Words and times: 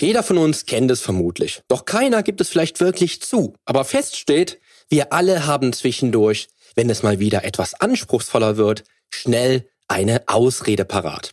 Jeder 0.00 0.22
von 0.22 0.38
uns 0.38 0.64
kennt 0.66 0.90
es 0.90 1.00
vermutlich, 1.00 1.62
doch 1.66 1.84
keiner 1.84 2.22
gibt 2.22 2.40
es 2.40 2.48
vielleicht 2.48 2.80
wirklich 2.80 3.20
zu. 3.20 3.54
Aber 3.64 3.84
fest 3.84 4.16
steht, 4.16 4.60
wir 4.88 5.12
alle 5.12 5.46
haben 5.46 5.72
zwischendurch, 5.72 6.48
wenn 6.76 6.88
es 6.88 7.02
mal 7.02 7.18
wieder 7.18 7.44
etwas 7.44 7.74
anspruchsvoller 7.74 8.56
wird, 8.56 8.84
schnell 9.10 9.68
eine 9.88 10.28
Ausrede 10.28 10.84
parat, 10.84 11.32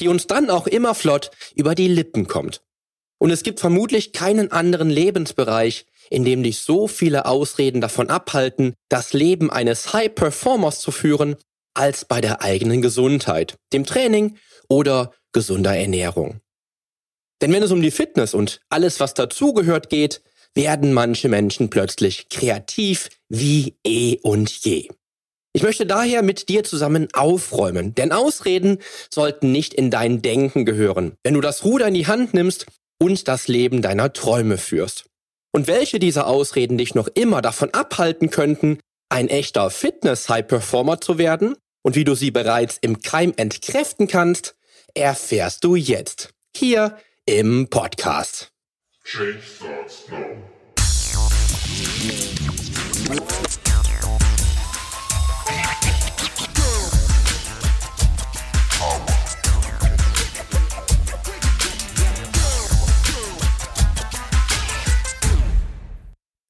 die 0.00 0.08
uns 0.08 0.26
dann 0.26 0.50
auch 0.50 0.66
immer 0.66 0.94
flott 0.94 1.30
über 1.54 1.76
die 1.76 1.88
Lippen 1.88 2.26
kommt. 2.26 2.62
Und 3.18 3.30
es 3.30 3.44
gibt 3.44 3.60
vermutlich 3.60 4.12
keinen 4.12 4.50
anderen 4.50 4.90
Lebensbereich, 4.90 5.86
in 6.10 6.24
dem 6.24 6.42
dich 6.42 6.58
so 6.58 6.88
viele 6.88 7.26
Ausreden 7.26 7.80
davon 7.80 8.10
abhalten, 8.10 8.74
das 8.88 9.12
Leben 9.12 9.48
eines 9.48 9.92
High 9.92 10.12
Performers 10.12 10.80
zu 10.80 10.90
führen, 10.90 11.36
als 11.72 12.04
bei 12.04 12.20
der 12.20 12.42
eigenen 12.42 12.82
Gesundheit, 12.82 13.54
dem 13.72 13.86
Training 13.86 14.38
oder 14.68 15.12
gesunder 15.32 15.76
Ernährung. 15.76 16.40
Denn 17.42 17.52
wenn 17.52 17.62
es 17.62 17.72
um 17.72 17.82
die 17.82 17.90
Fitness 17.90 18.34
und 18.34 18.60
alles, 18.70 19.00
was 19.00 19.14
dazugehört 19.14 19.90
geht, 19.90 20.22
werden 20.54 20.92
manche 20.92 21.28
Menschen 21.28 21.70
plötzlich 21.70 22.28
kreativ 22.28 23.08
wie 23.28 23.76
eh 23.84 24.18
und 24.22 24.50
je. 24.50 24.88
Ich 25.54 25.62
möchte 25.62 25.84
daher 25.84 26.22
mit 26.22 26.48
dir 26.48 26.64
zusammen 26.64 27.08
aufräumen, 27.12 27.94
denn 27.94 28.12
Ausreden 28.12 28.78
sollten 29.10 29.52
nicht 29.52 29.74
in 29.74 29.90
dein 29.90 30.22
Denken 30.22 30.64
gehören, 30.64 31.14
wenn 31.24 31.34
du 31.34 31.40
das 31.40 31.64
Ruder 31.64 31.88
in 31.88 31.94
die 31.94 32.06
Hand 32.06 32.32
nimmst 32.32 32.66
und 32.98 33.28
das 33.28 33.48
Leben 33.48 33.82
deiner 33.82 34.12
Träume 34.12 34.56
führst. 34.56 35.06
Und 35.52 35.66
welche 35.66 35.98
dieser 35.98 36.26
Ausreden 36.28 36.78
dich 36.78 36.94
noch 36.94 37.08
immer 37.08 37.42
davon 37.42 37.70
abhalten 37.74 38.30
könnten, 38.30 38.78
ein 39.10 39.28
echter 39.28 39.68
Fitness-High-Performer 39.68 41.00
zu 41.00 41.18
werden 41.18 41.56
und 41.82 41.96
wie 41.96 42.04
du 42.04 42.14
sie 42.14 42.30
bereits 42.30 42.78
im 42.80 43.02
Keim 43.02 43.34
entkräften 43.36 44.08
kannst, 44.08 44.54
erfährst 44.94 45.64
du 45.64 45.74
jetzt 45.74 46.30
hier 46.56 46.96
im 47.26 47.68
Podcast. 47.68 48.50
Change 49.04 49.40
starts 49.40 50.08
now. 50.10 50.18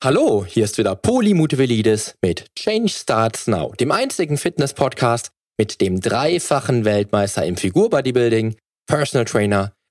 Hallo, 0.02 0.44
hier 0.46 0.64
ist 0.64 0.78
wieder 0.78 0.96
Poli 0.96 1.34
Mutevelidis 1.34 2.16
mit 2.22 2.46
Change 2.58 2.88
Starts 2.88 3.46
Now, 3.46 3.72
dem 3.78 3.92
einzigen 3.92 4.38
Fitness-Podcast 4.38 5.30
mit 5.58 5.80
dem 5.80 6.00
dreifachen 6.00 6.84
Weltmeister 6.84 7.44
im 7.44 7.56
Figur-Bodybuilding, 7.56 8.56
Personal 8.86 9.26
Trainer 9.26 9.72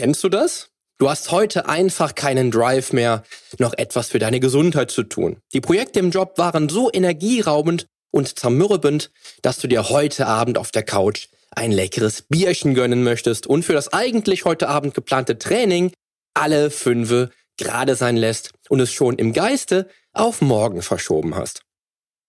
Kennst 0.00 0.24
du 0.24 0.30
das? 0.30 0.70
Du 0.96 1.10
hast 1.10 1.30
heute 1.30 1.68
einfach 1.68 2.14
keinen 2.14 2.50
Drive 2.50 2.94
mehr, 2.94 3.22
noch 3.58 3.74
etwas 3.74 4.08
für 4.08 4.18
deine 4.18 4.40
Gesundheit 4.40 4.90
zu 4.90 5.02
tun. 5.02 5.36
Die 5.52 5.60
Projekte 5.60 5.98
im 5.98 6.10
Job 6.10 6.38
waren 6.38 6.70
so 6.70 6.90
energieraubend 6.90 7.84
und 8.10 8.38
zermürbend, 8.38 9.10
dass 9.42 9.58
du 9.58 9.68
dir 9.68 9.90
heute 9.90 10.26
Abend 10.26 10.56
auf 10.56 10.70
der 10.70 10.84
Couch 10.84 11.28
ein 11.50 11.70
leckeres 11.70 12.22
Bierchen 12.22 12.72
gönnen 12.72 13.04
möchtest 13.04 13.46
und 13.46 13.62
für 13.62 13.74
das 13.74 13.92
eigentlich 13.92 14.46
heute 14.46 14.70
Abend 14.70 14.94
geplante 14.94 15.36
Training 15.38 15.92
alle 16.32 16.70
Fünfe 16.70 17.28
gerade 17.58 17.94
sein 17.94 18.16
lässt 18.16 18.52
und 18.70 18.80
es 18.80 18.90
schon 18.90 19.18
im 19.18 19.34
Geiste 19.34 19.86
auf 20.14 20.40
morgen 20.40 20.80
verschoben 20.80 21.34
hast. 21.34 21.60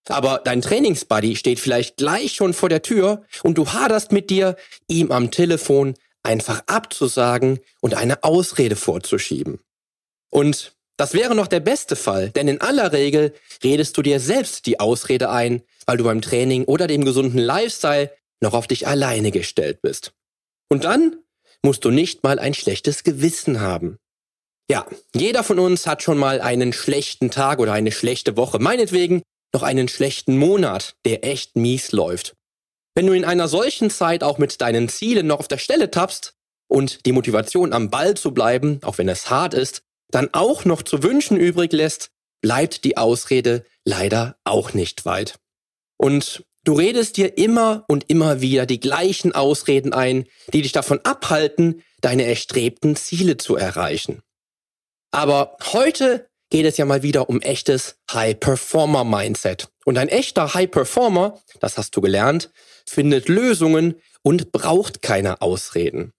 Aber 0.10 0.42
dein 0.44 0.62
Trainingsbuddy 0.62 1.38
steht 1.38 1.62
vielleicht 1.62 1.96
gleich 1.96 2.34
schon 2.34 2.54
vor 2.54 2.68
der 2.68 2.82
Tür 2.82 3.24
und 3.44 3.58
du 3.58 3.72
haderst 3.72 4.12
mit 4.12 4.30
dir, 4.30 4.58
ihm 4.90 5.10
am 5.14 5.32
Telefon 5.32 5.94
einfach 6.24 6.64
abzusagen 6.68 7.60
und 7.82 7.96
eine 7.96 8.24
Ausrede 8.24 8.76
vorzuschieben. 8.76 9.60
Und 10.30 10.74
das 10.98 11.14
wäre 11.14 11.34
noch 11.34 11.48
der 11.48 11.60
beste 11.60 11.96
Fall, 11.96 12.30
denn 12.30 12.48
in 12.48 12.62
aller 12.62 12.92
Regel 12.92 13.34
redest 13.64 13.98
du 13.98 14.02
dir 14.02 14.20
selbst 14.20 14.66
die 14.66 14.80
Ausrede 14.80 15.30
ein, 15.30 15.64
weil 15.86 15.98
du 15.98 16.04
beim 16.04 16.22
Training 16.22 16.66
oder 16.66 16.88
dem 16.88 17.06
gesunden 17.06 17.40
Lifestyle 17.40 18.12
noch 18.40 18.54
auf 18.54 18.68
dich 18.68 18.88
alleine 18.88 19.32
gestellt 19.32 19.82
bist. 19.82 20.14
Und 20.70 20.84
dann 20.84 21.18
musst 21.64 21.86
du 21.86 21.92
nicht 21.92 22.24
mal 22.24 22.40
ein 22.40 22.54
schlechtes 22.54 23.04
Gewissen 23.04 23.62
haben. 23.62 23.98
Ja, 24.70 24.86
jeder 25.14 25.44
von 25.44 25.60
uns 25.60 25.86
hat 25.86 26.02
schon 26.02 26.18
mal 26.18 26.40
einen 26.40 26.72
schlechten 26.72 27.30
Tag 27.30 27.60
oder 27.60 27.74
eine 27.74 27.92
schlechte 27.92 28.38
Woche, 28.38 28.60
meinetwegen 28.60 29.22
noch 29.54 29.64
einen 29.64 29.88
schlechten 29.88 30.38
Monat, 30.38 30.96
der 31.06 31.26
echt 31.26 31.56
mies 31.56 31.92
läuft. 31.92 32.36
Wenn 32.94 33.08
du 33.08 33.14
in 33.14 33.26
einer 33.26 33.48
solchen 33.48 33.90
Zeit 33.90 34.24
auch 34.24 34.38
mit 34.38 34.60
deinen 34.62 34.90
Zielen 34.90 35.28
noch 35.28 35.40
auf 35.40 35.48
der 35.48 35.58
Stelle 35.58 35.92
tappst 35.92 36.34
und 36.68 37.06
die 37.06 37.14
Motivation 37.14 37.74
am 37.74 37.90
Ball 37.90 38.16
zu 38.16 38.34
bleiben, 38.34 38.80
auch 38.84 38.98
wenn 38.98 39.10
es 39.10 39.30
hart 39.30 39.54
ist, 39.54 39.84
dann 40.10 40.30
auch 40.34 40.66
noch 40.66 40.82
zu 40.82 41.04
wünschen 41.04 41.38
übrig 41.38 41.72
lässt, 41.72 42.12
bleibt 42.42 42.84
die 42.84 42.98
Ausrede 42.98 43.66
leider 43.86 44.36
auch 44.44 44.74
nicht 44.74 45.06
weit. 45.06 45.40
Und 45.98 46.44
du 46.66 46.74
redest 46.74 47.18
dir 47.18 47.38
immer 47.38 47.86
und 47.88 48.10
immer 48.10 48.42
wieder 48.42 48.66
die 48.66 48.80
gleichen 48.80 49.32
Ausreden 49.32 49.94
ein, 49.94 50.26
die 50.52 50.62
dich 50.62 50.72
davon 50.74 51.00
abhalten, 51.04 51.84
deine 52.02 52.24
erstrebten 52.24 52.96
Ziele 52.96 53.38
zu 53.38 53.56
erreichen. 53.56 54.22
Aber 55.12 55.58
heute 55.72 56.30
geht 56.50 56.66
es 56.66 56.78
ja 56.78 56.86
mal 56.86 57.04
wieder 57.04 57.30
um 57.30 57.42
echtes 57.42 57.98
High-Performer-Mindset. 58.12 59.70
Und 59.86 59.98
ein 59.98 60.10
echter 60.10 60.54
High-Performer, 60.54 61.40
das 61.60 61.78
hast 61.78 61.96
du 61.96 62.02
gelernt, 62.02 62.52
findet 62.92 63.30
Lösungen 63.30 63.96
und 64.22 64.52
braucht 64.52 65.02
keine 65.02 65.42
Ausreden. 65.42 66.12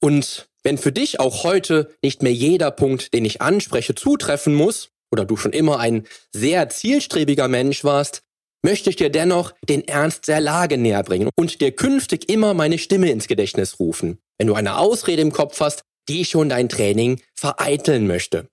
Und 0.00 0.48
wenn 0.62 0.78
für 0.78 0.92
dich 0.92 1.20
auch 1.20 1.44
heute 1.44 1.94
nicht 2.02 2.22
mehr 2.22 2.32
jeder 2.32 2.70
Punkt, 2.70 3.14
den 3.14 3.24
ich 3.24 3.40
anspreche, 3.40 3.94
zutreffen 3.94 4.54
muss, 4.54 4.90
oder 5.12 5.24
du 5.24 5.36
schon 5.36 5.52
immer 5.52 5.78
ein 5.78 6.06
sehr 6.32 6.68
zielstrebiger 6.68 7.46
Mensch 7.46 7.84
warst, 7.84 8.22
möchte 8.62 8.90
ich 8.90 8.96
dir 8.96 9.10
dennoch 9.10 9.52
den 9.68 9.86
Ernst 9.86 10.28
der 10.28 10.40
Lage 10.40 10.78
näher 10.78 11.02
bringen 11.02 11.30
und 11.36 11.60
dir 11.60 11.72
künftig 11.72 12.28
immer 12.28 12.54
meine 12.54 12.78
Stimme 12.78 13.10
ins 13.10 13.28
Gedächtnis 13.28 13.78
rufen, 13.78 14.18
wenn 14.38 14.46
du 14.46 14.54
eine 14.54 14.78
Ausrede 14.78 15.22
im 15.22 15.32
Kopf 15.32 15.60
hast, 15.60 15.82
die 16.08 16.24
schon 16.24 16.48
dein 16.48 16.68
Training 16.68 17.20
vereiteln 17.36 18.06
möchte. 18.06 18.48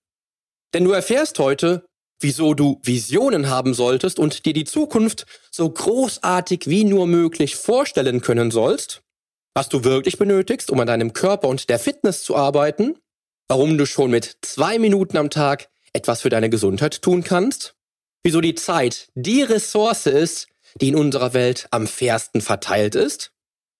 Denn 0.73 0.83
du 0.83 0.91
erfährst 0.91 1.39
heute, 1.39 1.85
wieso 2.19 2.53
du 2.53 2.79
Visionen 2.83 3.49
haben 3.49 3.73
solltest 3.73 4.19
und 4.19 4.45
dir 4.45 4.53
die 4.53 4.65
Zukunft 4.65 5.25
so 5.51 5.69
großartig 5.69 6.67
wie 6.67 6.83
nur 6.83 7.07
möglich 7.07 7.55
vorstellen 7.55 8.21
können 8.21 8.51
sollst, 8.51 9.01
was 9.53 9.69
du 9.69 9.83
wirklich 9.83 10.17
benötigst, 10.17 10.71
um 10.71 10.79
an 10.79 10.87
deinem 10.87 11.13
Körper 11.13 11.47
und 11.47 11.69
der 11.69 11.79
Fitness 11.79 12.23
zu 12.23 12.35
arbeiten, 12.35 12.97
warum 13.47 13.77
du 13.77 13.85
schon 13.85 14.11
mit 14.11 14.37
zwei 14.41 14.79
Minuten 14.79 15.17
am 15.17 15.29
Tag 15.29 15.69
etwas 15.93 16.21
für 16.21 16.29
deine 16.29 16.49
Gesundheit 16.49 17.01
tun 17.01 17.23
kannst, 17.23 17.75
wieso 18.23 18.41
die 18.41 18.55
Zeit 18.55 19.09
die 19.15 19.41
Ressource 19.41 20.05
ist, 20.05 20.47
die 20.79 20.89
in 20.89 20.95
unserer 20.95 21.33
Welt 21.33 21.67
am 21.71 21.87
fairsten 21.87 22.41
verteilt 22.41 22.95
ist, 22.95 23.31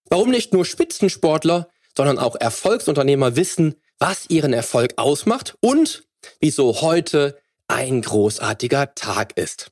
warum 0.09 0.31
nicht 0.31 0.53
nur 0.53 0.66
Spitzensportler 0.66 1.69
sondern 1.99 2.17
auch 2.17 2.38
Erfolgsunternehmer 2.39 3.35
wissen, 3.35 3.75
was 3.97 4.29
ihren 4.29 4.53
Erfolg 4.53 4.93
ausmacht 4.96 5.58
und 5.59 6.05
wieso 6.40 6.79
heute 6.79 7.37
ein 7.69 8.01
großartiger 8.01 8.95
Tag 8.95 9.37
ist. 9.37 9.71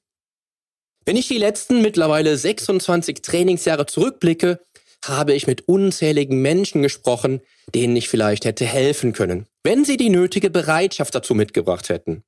Wenn 1.06 1.18
ich 1.18 1.28
die 1.28 1.38
letzten 1.38 1.82
mittlerweile 1.82 2.38
26 2.38 3.22
Trainingsjahre 3.22 3.86
zurückblicke, 3.86 4.60
habe 5.06 5.34
ich 5.34 5.48
mit 5.48 5.68
unzähligen 5.68 6.42
Menschen 6.42 6.82
gesprochen, 6.82 7.42
denen 7.74 7.96
ich 7.96 8.10
vielleicht 8.10 8.46
hätte 8.46 8.66
helfen 8.66 9.14
können, 9.14 9.48
wenn 9.64 9.86
sie 9.86 9.98
die 9.98 10.10
nötige 10.10 10.50
Bereitschaft 10.50 11.16
dazu 11.16 11.34
mitgebracht 11.34 11.90
hätten. 11.90 12.24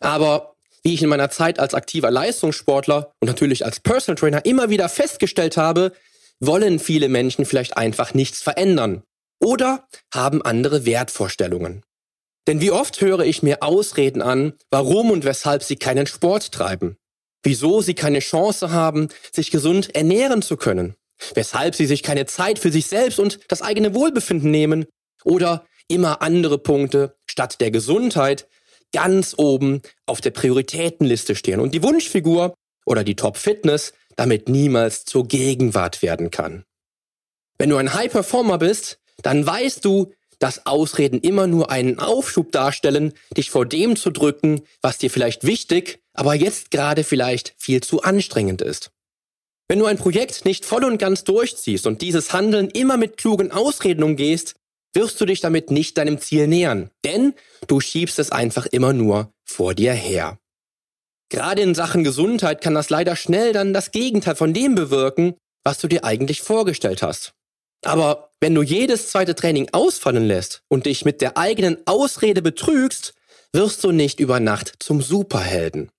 Aber 0.00 0.56
wie 0.82 0.94
ich 0.94 1.02
in 1.02 1.08
meiner 1.08 1.30
Zeit 1.30 1.58
als 1.58 1.74
aktiver 1.74 2.10
Leistungssportler 2.10 3.12
und 3.20 3.28
natürlich 3.28 3.64
als 3.64 3.80
Personal 3.80 4.16
Trainer 4.16 4.44
immer 4.44 4.68
wieder 4.68 4.88
festgestellt 4.88 5.56
habe, 5.56 5.92
wollen 6.40 6.78
viele 6.78 7.08
Menschen 7.08 7.46
vielleicht 7.46 7.76
einfach 7.76 8.14
nichts 8.14 8.42
verändern 8.42 9.02
oder 9.40 9.86
haben 10.12 10.42
andere 10.42 10.84
Wertvorstellungen. 10.84 11.82
Denn 12.46 12.60
wie 12.60 12.70
oft 12.70 13.00
höre 13.00 13.20
ich 13.20 13.42
mir 13.42 13.62
Ausreden 13.62 14.22
an, 14.22 14.54
warum 14.70 15.10
und 15.10 15.24
weshalb 15.24 15.62
sie 15.62 15.76
keinen 15.76 16.06
Sport 16.06 16.52
treiben, 16.52 16.96
wieso 17.42 17.80
sie 17.80 17.94
keine 17.94 18.18
Chance 18.18 18.70
haben, 18.70 19.08
sich 19.32 19.50
gesund 19.50 19.94
ernähren 19.94 20.42
zu 20.42 20.56
können, 20.56 20.94
weshalb 21.34 21.74
sie 21.74 21.86
sich 21.86 22.02
keine 22.02 22.26
Zeit 22.26 22.58
für 22.58 22.70
sich 22.70 22.86
selbst 22.86 23.18
und 23.18 23.38
das 23.48 23.62
eigene 23.62 23.94
Wohlbefinden 23.94 24.50
nehmen? 24.50 24.86
Oder 25.24 25.66
immer 25.88 26.22
andere 26.22 26.58
Punkte 26.58 27.16
statt 27.26 27.60
der 27.60 27.70
Gesundheit 27.70 28.46
ganz 28.92 29.34
oben 29.36 29.82
auf 30.06 30.20
der 30.20 30.30
Prioritätenliste 30.30 31.34
stehen 31.34 31.60
und 31.60 31.74
die 31.74 31.82
Wunschfigur 31.82 32.54
oder 32.86 33.04
die 33.04 33.16
Top-Fitness 33.16 33.92
damit 34.16 34.48
niemals 34.48 35.04
zur 35.04 35.26
Gegenwart 35.26 36.02
werden 36.02 36.30
kann. 36.30 36.64
Wenn 37.58 37.70
du 37.70 37.76
ein 37.76 37.94
High-Performer 37.94 38.58
bist, 38.58 39.00
dann 39.22 39.46
weißt 39.46 39.84
du, 39.84 40.12
dass 40.44 40.66
Ausreden 40.66 41.20
immer 41.20 41.46
nur 41.46 41.70
einen 41.70 41.98
Aufschub 41.98 42.52
darstellen, 42.52 43.14
dich 43.34 43.50
vor 43.50 43.64
dem 43.64 43.96
zu 43.96 44.10
drücken, 44.10 44.60
was 44.82 44.98
dir 44.98 45.08
vielleicht 45.08 45.44
wichtig, 45.44 46.02
aber 46.12 46.34
jetzt 46.34 46.70
gerade 46.70 47.02
vielleicht 47.02 47.54
viel 47.56 47.82
zu 47.82 48.02
anstrengend 48.02 48.60
ist. 48.60 48.90
Wenn 49.68 49.78
du 49.78 49.86
ein 49.86 49.96
Projekt 49.96 50.44
nicht 50.44 50.66
voll 50.66 50.84
und 50.84 50.98
ganz 50.98 51.24
durchziehst 51.24 51.86
und 51.86 52.02
dieses 52.02 52.34
Handeln 52.34 52.68
immer 52.68 52.98
mit 52.98 53.16
klugen 53.16 53.52
Ausreden 53.52 54.02
umgehst, 54.02 54.56
wirst 54.92 55.18
du 55.18 55.24
dich 55.24 55.40
damit 55.40 55.70
nicht 55.70 55.96
deinem 55.96 56.18
Ziel 56.18 56.46
nähern, 56.46 56.90
denn 57.06 57.32
du 57.66 57.80
schiebst 57.80 58.18
es 58.18 58.30
einfach 58.30 58.66
immer 58.66 58.92
nur 58.92 59.32
vor 59.46 59.72
dir 59.72 59.94
her. 59.94 60.38
Gerade 61.30 61.62
in 61.62 61.74
Sachen 61.74 62.04
Gesundheit 62.04 62.60
kann 62.60 62.74
das 62.74 62.90
leider 62.90 63.16
schnell 63.16 63.54
dann 63.54 63.72
das 63.72 63.92
Gegenteil 63.92 64.36
von 64.36 64.52
dem 64.52 64.74
bewirken, 64.74 65.36
was 65.64 65.78
du 65.78 65.88
dir 65.88 66.04
eigentlich 66.04 66.42
vorgestellt 66.42 67.02
hast. 67.02 67.32
Aber 67.82 68.33
wenn 68.44 68.54
du 68.54 68.60
jedes 68.60 69.08
zweite 69.08 69.34
Training 69.34 69.70
ausfallen 69.72 70.26
lässt 70.26 70.64
und 70.68 70.84
dich 70.84 71.06
mit 71.06 71.22
der 71.22 71.38
eigenen 71.38 71.78
Ausrede 71.86 72.42
betrügst, 72.42 73.14
wirst 73.54 73.82
du 73.82 73.90
nicht 73.90 74.20
über 74.20 74.38
Nacht 74.38 74.74
zum 74.80 75.00
Superhelden. 75.00 75.90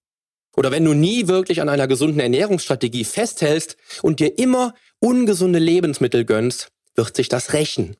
Oder 0.56 0.70
wenn 0.70 0.86
du 0.86 0.94
nie 0.94 1.28
wirklich 1.28 1.60
an 1.60 1.70
einer 1.70 1.88
gesunden 1.88 2.20
Ernährungsstrategie 2.20 3.04
festhältst 3.04 3.78
und 4.04 4.20
dir 4.20 4.38
immer 4.38 4.76
ungesunde 5.00 5.58
Lebensmittel 5.58 6.24
gönnst, 6.24 6.68
wird 6.94 7.16
sich 7.16 7.30
das 7.30 7.54
rächen. 7.54 7.98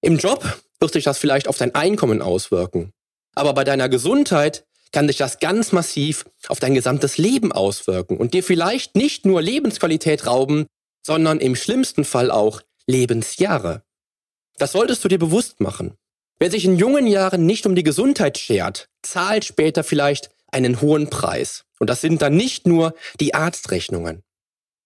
Im 0.00 0.18
Job 0.18 0.60
wird 0.80 0.92
sich 0.92 1.04
das 1.04 1.18
vielleicht 1.18 1.46
auf 1.46 1.58
dein 1.58 1.76
Einkommen 1.76 2.22
auswirken. 2.22 2.90
Aber 3.36 3.54
bei 3.54 3.62
deiner 3.62 3.88
Gesundheit 3.88 4.64
kann 4.90 5.06
sich 5.06 5.18
das 5.18 5.38
ganz 5.38 5.70
massiv 5.70 6.24
auf 6.48 6.58
dein 6.58 6.74
gesamtes 6.74 7.18
Leben 7.18 7.52
auswirken 7.52 8.16
und 8.16 8.34
dir 8.34 8.42
vielleicht 8.42 8.96
nicht 8.96 9.26
nur 9.26 9.40
Lebensqualität 9.42 10.26
rauben, 10.26 10.66
sondern 11.06 11.38
im 11.38 11.54
schlimmsten 11.54 12.04
Fall 12.04 12.32
auch 12.32 12.62
Lebensjahre. 12.86 13.82
Das 14.58 14.72
solltest 14.72 15.04
du 15.04 15.08
dir 15.08 15.18
bewusst 15.18 15.60
machen. 15.60 15.96
Wer 16.38 16.50
sich 16.50 16.64
in 16.64 16.76
jungen 16.76 17.06
Jahren 17.06 17.46
nicht 17.46 17.66
um 17.66 17.74
die 17.74 17.82
Gesundheit 17.82 18.38
schert, 18.38 18.88
zahlt 19.02 19.44
später 19.44 19.84
vielleicht 19.84 20.30
einen 20.48 20.80
hohen 20.80 21.08
Preis. 21.08 21.64
Und 21.78 21.90
das 21.90 22.00
sind 22.00 22.22
dann 22.22 22.36
nicht 22.36 22.66
nur 22.66 22.94
die 23.20 23.34
Arztrechnungen. 23.34 24.22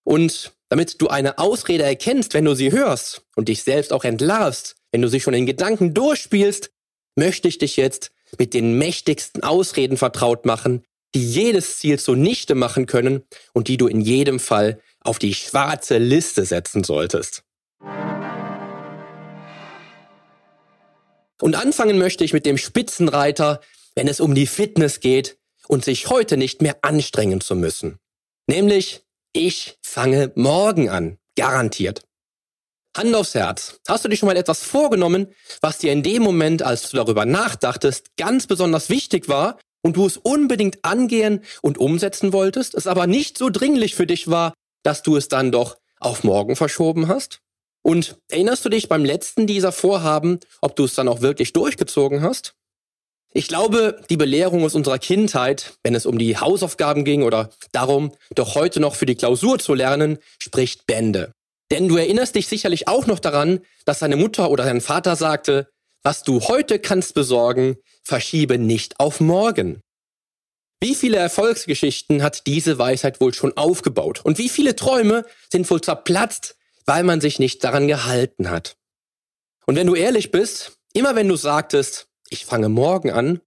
Und 0.05 0.53
damit 0.69 1.01
du 1.01 1.09
eine 1.09 1.39
Ausrede 1.39 1.85
erkennst, 1.85 2.35
wenn 2.35 2.45
du 2.45 2.55
sie 2.55 2.73
hörst 2.73 3.23
und 3.37 3.49
dich 3.49 3.63
selbst 3.63 3.93
auch 3.93 4.05
entlarvst, 4.05 4.77
wenn 4.93 5.03
du 5.03 5.09
sie 5.09 5.21
schon 5.21 5.35
in 5.35 5.47
Gedanken 5.47 5.95
durchspielst, 5.95 6.71
möchte 7.17 7.49
ich 7.49 7.59
dich 7.59 7.77
jetzt 7.77 8.13
mit 8.39 8.55
den 8.55 8.79
mächtigsten 8.79 9.43
Ausreden 9.43 9.97
vertraut 9.97 10.47
machen, 10.47 10.85
die 11.15 11.29
jedes 11.29 11.79
Ziel 11.79 11.99
zunichte 11.99 12.55
machen 12.55 12.87
können 12.87 13.25
und 13.53 13.69
die 13.69 13.77
du 13.77 13.89
in 13.89 14.01
jedem 14.01 14.39
Fall 14.39 14.81
auf 15.01 15.19
die 15.19 15.35
schwarze 15.35 15.99
Liste 15.99 16.45
setzen 16.45 16.85
solltest. 16.85 17.43
Und 21.41 21.55
anfangen 21.57 21.99
möchte 21.99 22.25
ich 22.25 22.33
mit 22.33 22.47
dem 22.47 22.59
Spitzenreiter, 22.59 23.61
wenn 23.95 24.09
es 24.09 24.21
um 24.21 24.35
die 24.35 24.47
Fitness 24.47 25.01
geht 25.01 25.39
und 25.69 25.85
sich 25.85 26.09
heute 26.11 26.37
nicht 26.37 26.63
mehr 26.63 26.79
anstrengen 26.83 27.41
zu 27.41 27.57
müssen. 27.57 27.99
Nämlich, 28.47 29.03
ich 29.33 29.79
fange 29.83 30.33
morgen 30.35 30.89
an. 30.89 31.19
Garantiert. 31.37 32.03
Hand 32.97 33.15
aufs 33.15 33.35
Herz. 33.35 33.81
Hast 33.87 34.05
du 34.05 34.09
dir 34.09 34.17
schon 34.17 34.27
mal 34.27 34.37
etwas 34.37 34.65
vorgenommen, 34.65 35.29
was 35.61 35.79
dir 35.79 35.93
in 35.93 36.03
dem 36.03 36.23
Moment, 36.23 36.63
als 36.63 36.91
du 36.91 36.97
darüber 36.97 37.25
nachdachtest, 37.25 38.17
ganz 38.17 38.47
besonders 38.49 38.91
wichtig 38.91 39.29
war 39.29 39.59
und 39.83 39.97
du 39.97 40.07
es 40.07 40.17
unbedingt 40.17 40.85
angehen 40.85 41.45
und 41.63 41.79
umsetzen 41.79 42.33
wolltest, 42.33 42.75
es 42.75 42.89
aber 42.89 43.07
nicht 43.07 43.39
so 43.39 43.49
dringlich 43.49 43.95
für 43.95 44.07
dich 44.07 44.29
war, 44.29 44.55
dass 44.83 45.03
du 45.03 45.17
es 45.17 45.29
dann 45.29 45.53
doch 45.53 45.79
auf 46.01 46.25
morgen 46.25 46.57
verschoben 46.57 47.07
hast? 47.07 47.41
Und 47.83 48.19
erinnerst 48.29 48.65
du 48.65 48.69
dich 48.69 48.89
beim 48.89 49.05
letzten 49.05 49.47
dieser 49.47 49.73
Vorhaben, 49.73 50.41
ob 50.61 50.77
du 50.77 50.85
es 50.85 50.95
dann 50.95 51.09
auch 51.09 51.21
wirklich 51.21 51.53
durchgezogen 51.53 52.23
hast? 52.23 52.55
Ich 53.33 53.47
glaube, 53.47 54.03
die 54.11 54.17
Belehrung 54.17 54.65
aus 54.65 54.75
unserer 54.75 54.99
Kindheit, 54.99 55.75
wenn 55.85 55.95
es 55.95 56.05
um 56.05 56.19
die 56.19 56.37
Hausaufgaben 56.37 57.05
ging 57.05 57.23
oder 57.23 57.51
darum, 57.71 58.13
doch 58.35 58.57
heute 58.57 58.81
noch 58.81 58.97
für 58.97 59.07
die 59.07 59.15
Klausur 59.15 59.59
zu 59.61 59.75
lernen, 59.75 60.19
spricht 60.41 60.87
Bände. 60.87 61.33
Denn 61.71 61.87
du 61.87 61.97
erinnerst 61.97 62.35
dich 62.35 62.49
sicherlich 62.49 62.89
auch 62.89 63.07
noch 63.07 63.21
daran, 63.21 63.61
dass 63.85 64.01
deine 64.01 64.17
Mutter 64.17 64.51
oder 64.51 64.65
dein 64.65 64.81
Vater 64.81 65.15
sagte, 65.15 65.69
was 66.03 66.25
du 66.25 66.41
heute 66.41 66.81
kannst 66.81 67.15
besorgen, 67.15 67.77
verschiebe 68.03 68.59
nicht 68.59 68.99
auf 68.99 69.21
morgen. 69.21 69.81
Wie 70.83 70.95
viele 70.95 71.19
Erfolgsgeschichten 71.19 72.23
hat 72.23 72.47
diese 72.47 72.79
Weisheit 72.79 73.21
wohl 73.21 73.35
schon 73.35 73.57
aufgebaut? 73.57 74.23
Und 74.25 74.39
wie 74.39 74.49
viele 74.49 74.75
Träume 74.75 75.25
sind 75.53 75.71
wohl 75.71 75.81
zerplatzt, 75.81 76.57
weil 76.87 77.05
man 77.05 77.21
sich 77.21 77.39
nicht 77.39 77.63
daran 77.65 77.89
gehalten 77.89 78.51
hat? 78.51 78.77
Und 79.67 79.77
wenn 79.77 79.87
du 79.87 79.95
ehrlich 79.95 80.31
bist, 80.31 80.79
immer 80.93 81.15
wenn 81.15 81.29
du 81.29 81.37
sagtest, 81.37 82.09
ich 82.29 82.45
fange 82.45 82.69
morgen 82.69 83.11
an, 83.11 83.41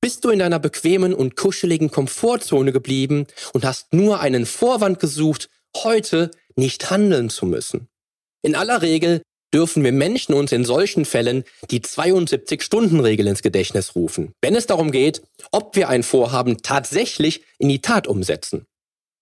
bist 0.00 0.24
du 0.24 0.30
in 0.30 0.38
deiner 0.38 0.58
bequemen 0.58 1.14
und 1.14 1.36
kuscheligen 1.36 1.90
Komfortzone 1.90 2.72
geblieben 2.72 3.26
und 3.52 3.64
hast 3.64 3.92
nur 3.92 4.20
einen 4.20 4.46
Vorwand 4.46 5.00
gesucht, 5.00 5.48
heute 5.76 6.30
nicht 6.54 6.90
handeln 6.90 7.30
zu 7.30 7.46
müssen. 7.46 7.88
In 8.42 8.54
aller 8.54 8.82
Regel 8.82 9.22
dürfen 9.52 9.84
wir 9.84 9.92
Menschen 9.92 10.34
uns 10.34 10.52
in 10.52 10.64
solchen 10.64 11.04
Fällen 11.04 11.44
die 11.70 11.80
72-Stunden-Regel 11.80 13.26
ins 13.26 13.42
Gedächtnis 13.42 13.94
rufen, 13.94 14.32
wenn 14.42 14.54
es 14.54 14.66
darum 14.66 14.90
geht, 14.90 15.22
ob 15.50 15.76
wir 15.76 15.88
ein 15.88 16.02
Vorhaben 16.02 16.62
tatsächlich 16.62 17.44
in 17.58 17.68
die 17.68 17.80
Tat 17.80 18.06
umsetzen. 18.06 18.66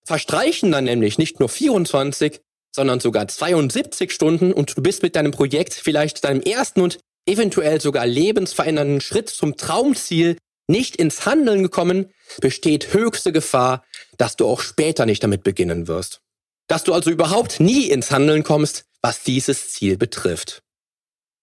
Verstreichen 0.06 0.70
dann 0.72 0.84
nämlich 0.84 1.18
nicht 1.18 1.40
nur 1.40 1.48
24, 1.48 2.40
sondern 2.74 2.98
sogar 2.98 3.28
72 3.28 4.10
Stunden 4.10 4.52
und 4.52 4.76
du 4.76 4.82
bist 4.82 5.02
mit 5.02 5.14
deinem 5.14 5.30
Projekt 5.30 5.74
vielleicht 5.74 6.24
deinem 6.24 6.40
ersten 6.40 6.80
und 6.80 6.98
eventuell 7.26 7.80
sogar 7.80 8.06
lebensverändernden 8.06 9.00
Schritt 9.00 9.28
zum 9.28 9.56
Traumziel 9.56 10.36
nicht 10.66 10.96
ins 10.96 11.24
Handeln 11.24 11.62
gekommen, 11.62 12.10
besteht 12.40 12.92
höchste 12.92 13.32
Gefahr, 13.32 13.84
dass 14.16 14.36
du 14.36 14.46
auch 14.46 14.60
später 14.60 15.06
nicht 15.06 15.22
damit 15.22 15.44
beginnen 15.44 15.88
wirst. 15.88 16.20
Dass 16.66 16.84
du 16.84 16.94
also 16.94 17.10
überhaupt 17.10 17.60
nie 17.60 17.88
ins 17.88 18.10
Handeln 18.10 18.42
kommst, 18.42 18.84
was 19.02 19.22
dieses 19.22 19.70
Ziel 19.72 19.96
betrifft. 19.96 20.62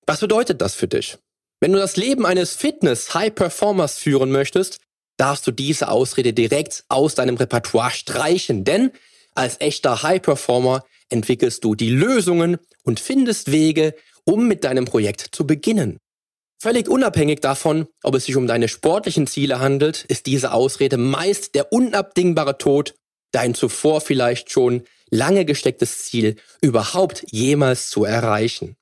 Was 0.07 0.19
bedeutet 0.19 0.61
das 0.61 0.75
für 0.75 0.87
dich? 0.87 1.17
Wenn 1.61 1.73
du 1.73 1.79
das 1.79 1.95
Leben 1.95 2.25
eines 2.25 2.55
Fitness-High-Performers 2.55 3.99
führen 3.99 4.31
möchtest, 4.31 4.79
darfst 5.17 5.45
du 5.45 5.51
diese 5.51 5.89
Ausrede 5.89 6.33
direkt 6.33 6.83
aus 6.89 7.13
deinem 7.13 7.37
Repertoire 7.37 7.91
streichen, 7.91 8.63
denn 8.63 8.91
als 9.35 9.61
echter 9.61 10.01
High-Performer 10.01 10.83
entwickelst 11.11 11.63
du 11.63 11.75
die 11.75 11.89
Lösungen 11.89 12.57
und 12.83 12.99
findest 12.99 13.51
Wege, 13.51 13.93
um 14.25 14.47
mit 14.47 14.63
deinem 14.63 14.85
Projekt 14.85 15.29
zu 15.31 15.45
beginnen. 15.45 15.97
Völlig 16.61 16.87
unabhängig 16.87 17.39
davon, 17.39 17.87
ob 18.03 18.15
es 18.15 18.25
sich 18.25 18.35
um 18.35 18.45
deine 18.45 18.67
sportlichen 18.67 19.25
Ziele 19.25 19.59
handelt, 19.59 20.05
ist 20.05 20.27
diese 20.27 20.53
Ausrede 20.53 20.97
meist 20.97 21.55
der 21.55 21.73
unabdingbare 21.73 22.57
Tod, 22.59 22.93
dein 23.31 23.55
zuvor 23.55 23.99
vielleicht 24.01 24.51
schon 24.51 24.83
lange 25.09 25.45
gestecktes 25.45 26.05
Ziel 26.05 26.35
überhaupt 26.61 27.25
jemals 27.31 27.89
zu 27.89 28.05
erreichen. 28.05 28.75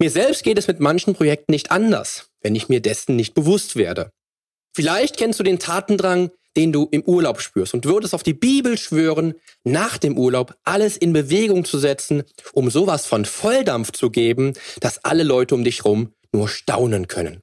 Mir 0.00 0.10
selbst 0.10 0.42
geht 0.42 0.58
es 0.58 0.66
mit 0.66 0.80
manchen 0.80 1.14
Projekten 1.14 1.52
nicht 1.52 1.70
anders, 1.70 2.26
wenn 2.40 2.56
ich 2.56 2.68
mir 2.68 2.80
dessen 2.80 3.14
nicht 3.14 3.34
bewusst 3.34 3.76
werde. 3.76 4.10
Vielleicht 4.74 5.16
kennst 5.16 5.38
du 5.38 5.44
den 5.44 5.60
Tatendrang, 5.60 6.30
den 6.56 6.72
du 6.72 6.88
im 6.90 7.02
Urlaub 7.02 7.40
spürst 7.40 7.74
und 7.74 7.84
würdest 7.84 8.14
auf 8.14 8.22
die 8.22 8.34
Bibel 8.34 8.76
schwören, 8.76 9.34
nach 9.64 9.98
dem 9.98 10.18
Urlaub 10.18 10.54
alles 10.64 10.96
in 10.96 11.12
Bewegung 11.12 11.64
zu 11.64 11.78
setzen, 11.78 12.22
um 12.52 12.70
sowas 12.70 13.06
von 13.06 13.24
Volldampf 13.24 13.92
zu 13.92 14.10
geben, 14.10 14.52
dass 14.80 15.04
alle 15.04 15.22
Leute 15.22 15.54
um 15.54 15.64
dich 15.64 15.84
rum 15.84 16.12
nur 16.32 16.48
staunen 16.48 17.08
können. 17.08 17.40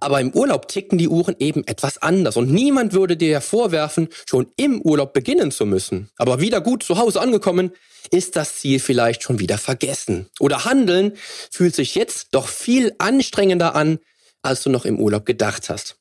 Aber 0.00 0.20
im 0.20 0.32
Urlaub 0.32 0.68
ticken 0.68 0.98
die 0.98 1.08
Uhren 1.08 1.36
eben 1.38 1.66
etwas 1.66 2.02
anders 2.02 2.36
und 2.36 2.52
niemand 2.52 2.92
würde 2.92 3.16
dir 3.16 3.40
vorwerfen, 3.40 4.08
schon 4.28 4.48
im 4.56 4.82
Urlaub 4.82 5.14
beginnen 5.14 5.50
zu 5.50 5.64
müssen. 5.64 6.10
Aber 6.16 6.40
wieder 6.40 6.60
gut 6.60 6.82
zu 6.82 6.98
Hause 6.98 7.20
angekommen, 7.20 7.70
ist 8.10 8.36
das 8.36 8.56
Ziel 8.56 8.80
vielleicht 8.80 9.22
schon 9.22 9.38
wieder 9.38 9.56
vergessen. 9.56 10.28
Oder 10.40 10.66
Handeln 10.66 11.12
fühlt 11.50 11.74
sich 11.74 11.94
jetzt 11.94 12.28
doch 12.32 12.48
viel 12.48 12.94
anstrengender 12.98 13.74
an, 13.74 13.98
als 14.42 14.62
du 14.62 14.68
noch 14.68 14.84
im 14.84 15.00
Urlaub 15.00 15.24
gedacht 15.24 15.70
hast. 15.70 15.96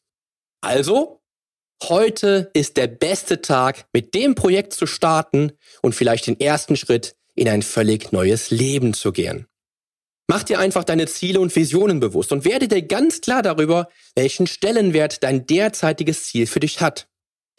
Also 0.59 1.22
Heute 1.81 2.49
ist 2.53 2.77
der 2.77 2.87
beste 2.87 3.41
Tag, 3.41 3.85
mit 3.93 4.13
dem 4.13 4.35
Projekt 4.35 4.73
zu 4.73 4.85
starten 4.85 5.51
und 5.81 5.95
vielleicht 5.95 6.27
den 6.27 6.39
ersten 6.39 6.75
Schritt 6.75 7.15
in 7.35 7.49
ein 7.49 7.61
völlig 7.61 8.11
neues 8.11 8.51
Leben 8.51 8.93
zu 8.93 9.11
gehen. 9.11 9.47
Mach 10.27 10.43
dir 10.43 10.59
einfach 10.59 10.85
deine 10.85 11.07
Ziele 11.07 11.39
und 11.41 11.53
Visionen 11.55 11.99
bewusst 11.99 12.31
und 12.31 12.45
werde 12.45 12.67
dir 12.69 12.81
ganz 12.81 13.19
klar 13.19 13.41
darüber, 13.41 13.89
welchen 14.15 14.47
Stellenwert 14.47 15.23
dein 15.23 15.45
derzeitiges 15.45 16.23
Ziel 16.23 16.47
für 16.47 16.61
dich 16.61 16.79
hat. 16.79 17.07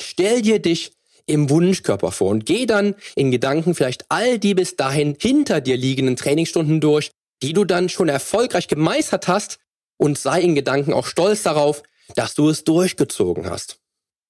Stell 0.01 0.41
dir 0.41 0.59
dich 0.59 0.93
im 1.27 1.51
Wunschkörper 1.51 2.11
vor 2.11 2.31
und 2.31 2.47
geh 2.47 2.67
dann 2.67 2.95
in 3.17 3.31
Gedanken 3.31 3.75
vielleicht 3.75 4.07
all 4.09 4.39
die 4.39 4.55
bis 4.55 4.77
dahin 4.77 5.17
hinter 5.21 5.61
dir 5.61 5.77
liegenden 5.77 6.17
Trainingsstunden 6.17 6.81
durch, 6.81 7.11
die 7.43 7.53
du 7.53 7.65
dann 7.65 7.89
schon 7.89 8.09
erfolgreich 8.09 8.69
gemeistert 8.69 9.29
hast 9.29 9.59
und 9.97 10.19
sei 10.19 10.41
in 10.41 10.55
Gedanken 10.55 10.93
auch 10.93 11.07
stolz 11.07 11.43
darauf, 11.43 11.83
dass 12.17 12.35
du 12.35 12.49
es 12.49 12.65
durchgezogen 12.65 13.49
hast. 13.49 13.79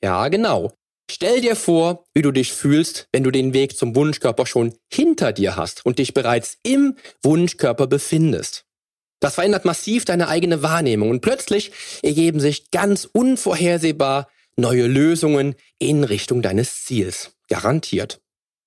Ja, 0.04 0.28
genau. 0.28 0.74
Stell 1.10 1.40
dir 1.40 1.56
vor, 1.56 2.04
wie 2.12 2.20
du 2.20 2.30
dich 2.30 2.52
fühlst, 2.52 3.08
wenn 3.10 3.24
du 3.24 3.30
den 3.30 3.54
Weg 3.54 3.74
zum 3.74 3.96
Wunschkörper 3.96 4.44
schon 4.44 4.74
hinter 4.92 5.32
dir 5.32 5.56
hast 5.56 5.86
und 5.86 5.98
dich 5.98 6.12
bereits 6.12 6.58
im 6.62 6.96
Wunschkörper 7.22 7.86
befindest. 7.86 8.66
Das 9.20 9.36
verändert 9.36 9.64
massiv 9.64 10.04
deine 10.04 10.28
eigene 10.28 10.62
Wahrnehmung 10.62 11.08
und 11.08 11.22
plötzlich 11.22 11.72
ergeben 12.02 12.38
sich 12.38 12.70
ganz 12.70 13.08
unvorhersehbar 13.10 14.28
neue 14.56 14.88
Lösungen 14.88 15.54
in 15.78 16.04
Richtung 16.04 16.42
deines 16.42 16.84
Ziels. 16.84 17.30
Garantiert. 17.48 18.20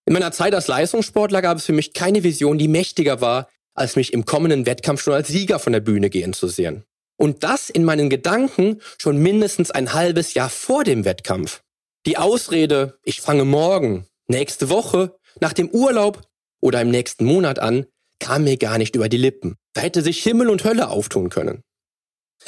In 0.07 0.13
meiner 0.13 0.31
Zeit 0.31 0.55
als 0.55 0.65
Leistungssportler 0.65 1.43
gab 1.43 1.57
es 1.59 1.67
für 1.67 1.73
mich 1.73 1.93
keine 1.93 2.23
Vision, 2.23 2.57
die 2.57 2.67
mächtiger 2.67 3.21
war, 3.21 3.47
als 3.75 3.95
mich 3.95 4.11
im 4.11 4.25
kommenden 4.25 4.65
Wettkampf 4.65 5.03
schon 5.03 5.13
als 5.13 5.27
Sieger 5.27 5.59
von 5.59 5.71
der 5.71 5.81
Bühne 5.81 6.09
gehen 6.09 6.33
zu 6.33 6.47
sehen. 6.47 6.86
Und 7.17 7.43
das 7.43 7.69
in 7.69 7.83
meinen 7.83 8.09
Gedanken 8.09 8.79
schon 8.97 9.17
mindestens 9.17 9.71
ein 9.71 9.93
halbes 9.93 10.33
Jahr 10.33 10.49
vor 10.49 10.83
dem 10.83 11.03
Wettkampf. 11.03 11.61
Die 12.05 12.17
Ausrede, 12.17 12.97
ich 13.03 13.21
fange 13.21 13.43
morgen, 13.43 14.05
nächste 14.27 14.69
Woche, 14.69 15.17
nach 15.39 15.53
dem 15.53 15.69
Urlaub 15.69 16.21
oder 16.61 16.81
im 16.81 16.89
nächsten 16.89 17.25
Monat 17.25 17.59
an, 17.59 17.85
kam 18.19 18.43
mir 18.43 18.57
gar 18.57 18.77
nicht 18.77 18.95
über 18.95 19.09
die 19.09 19.17
Lippen. 19.17 19.55
Da 19.73 19.81
hätte 19.81 20.01
sich 20.01 20.23
Himmel 20.23 20.49
und 20.49 20.63
Hölle 20.63 20.89
auftun 20.89 21.29
können. 21.29 21.63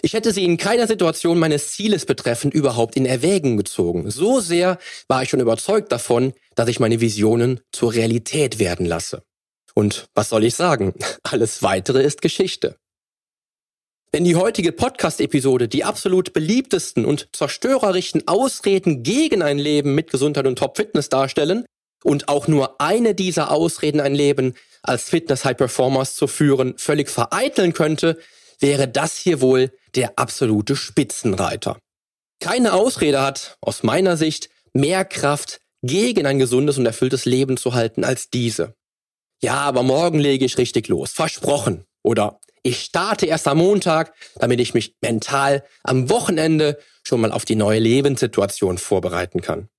Ich 0.02 0.14
hätte 0.14 0.32
sie 0.32 0.46
in 0.46 0.58
keiner 0.58 0.88
Situation 0.88 1.40
meines 1.40 1.72
Zieles 1.72 2.06
betreffend 2.06 2.54
überhaupt 2.54 2.96
in 2.96 3.06
Erwägung 3.06 3.58
gezogen. 3.58 4.10
So 4.12 4.40
sehr 4.40 4.78
war 5.08 5.24
ich 5.24 5.30
schon 5.30 5.40
überzeugt 5.40 5.92
davon, 5.92 6.34
dass 6.56 6.70
ich 6.70 6.80
meine 6.80 7.02
Visionen 7.02 7.60
zur 7.72 7.94
Realität 7.94 8.60
werden 8.60 8.86
lasse. 8.86 9.24
Und 9.74 10.08
was 10.14 10.30
soll 10.30 10.44
ich 10.44 10.56
sagen? 10.56 10.94
Alles 11.24 11.64
weitere 11.64 12.04
ist 12.04 12.22
Geschichte. 12.22 12.78
Wenn 14.12 14.24
die 14.24 14.36
heutige 14.36 14.72
Podcast-Episode 14.72 15.68
die 15.68 15.84
absolut 15.84 16.34
beliebtesten 16.34 17.06
und 17.06 17.30
zerstörerischen 17.32 18.28
Ausreden 18.28 19.04
gegen 19.04 19.44
ein 19.44 19.60
Leben 19.60 19.94
mit 19.94 20.10
Gesundheit 20.10 20.48
und 20.48 20.58
Top-Fitness 20.58 21.10
darstellen 21.10 21.64
und 22.04 22.28
auch 22.28 22.48
nur 22.48 22.82
eine 22.82 23.14
dieser 23.14 23.52
Ausreden 23.52 24.02
ein 24.02 24.16
Leben 24.16 24.56
als 24.82 25.10
Fitness-High-Performers 25.10 26.16
zu 26.16 26.26
führen 26.26 26.76
völlig 26.80 27.08
vereiteln 27.12 27.74
könnte, 27.74 28.18
wäre 28.60 28.88
das 28.88 29.16
hier 29.16 29.42
wohl 29.42 29.72
der 29.94 30.18
absolute 30.18 30.76
Spitzenreiter. 30.76 31.78
Keine 32.40 32.74
Ausrede 32.74 33.22
hat, 33.22 33.58
aus 33.62 33.84
meiner 33.84 34.18
Sicht, 34.18 34.50
mehr 34.74 35.06
Kraft 35.06 35.60
gegen 35.84 36.26
ein 36.26 36.40
gesundes 36.40 36.80
und 36.80 36.88
erfülltes 36.88 37.26
Leben 37.26 37.58
zu 37.58 37.76
halten 37.76 38.04
als 38.04 38.32
diese. 38.32 38.74
Ja, 39.40 39.58
aber 39.58 39.84
morgen 39.84 40.20
lege 40.20 40.46
ich 40.46 40.58
richtig 40.58 40.88
los. 40.88 41.12
Versprochen. 41.12 41.86
Oder 42.02 42.40
ich 42.64 42.82
starte 42.82 43.26
erst 43.26 43.48
am 43.48 43.58
Montag, 43.58 44.14
damit 44.36 44.60
ich 44.60 44.74
mich 44.74 44.96
mental 45.02 45.64
am 45.84 46.10
Wochenende 46.10 46.80
schon 47.04 47.22
mal 47.22 47.32
auf 47.32 47.46
die 47.46 47.56
neue 47.56 47.80
Lebenssituation 47.80 48.78
vorbereiten 48.78 49.42
kann. 49.42 49.70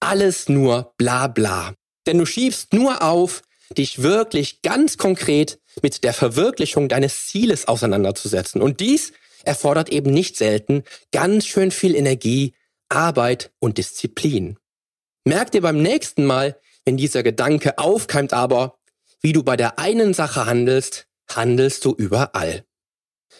Alles 0.00 0.48
nur 0.48 0.94
bla 0.96 1.26
bla. 1.26 1.74
Denn 2.06 2.18
du 2.18 2.26
schiebst 2.26 2.72
nur 2.72 3.02
auf, 3.02 3.42
dich 3.76 4.02
wirklich 4.02 4.62
ganz 4.62 4.96
konkret 4.96 5.58
mit 5.82 6.04
der 6.04 6.14
Verwirklichung 6.14 6.88
deines 6.88 7.26
Zieles 7.26 7.68
auseinanderzusetzen. 7.68 8.62
Und 8.62 8.80
dies 8.80 9.12
erfordert 9.44 9.90
eben 9.90 10.10
nicht 10.10 10.36
selten 10.36 10.84
ganz 11.12 11.46
schön 11.46 11.70
viel 11.70 11.94
Energie, 11.94 12.54
Arbeit 12.88 13.52
und 13.58 13.78
Disziplin. 13.78 14.58
Merk 15.24 15.50
dir 15.50 15.60
beim 15.60 15.82
nächsten 15.82 16.24
Mal, 16.24 16.58
wenn 16.84 16.96
dieser 16.96 17.22
Gedanke 17.22 17.78
aufkeimt 17.78 18.32
aber, 18.32 18.78
wie 19.20 19.32
du 19.32 19.42
bei 19.42 19.56
der 19.56 19.78
einen 19.78 20.14
Sache 20.14 20.46
handelst, 20.46 21.07
handelst 21.34 21.84
du 21.84 21.94
überall. 21.94 22.64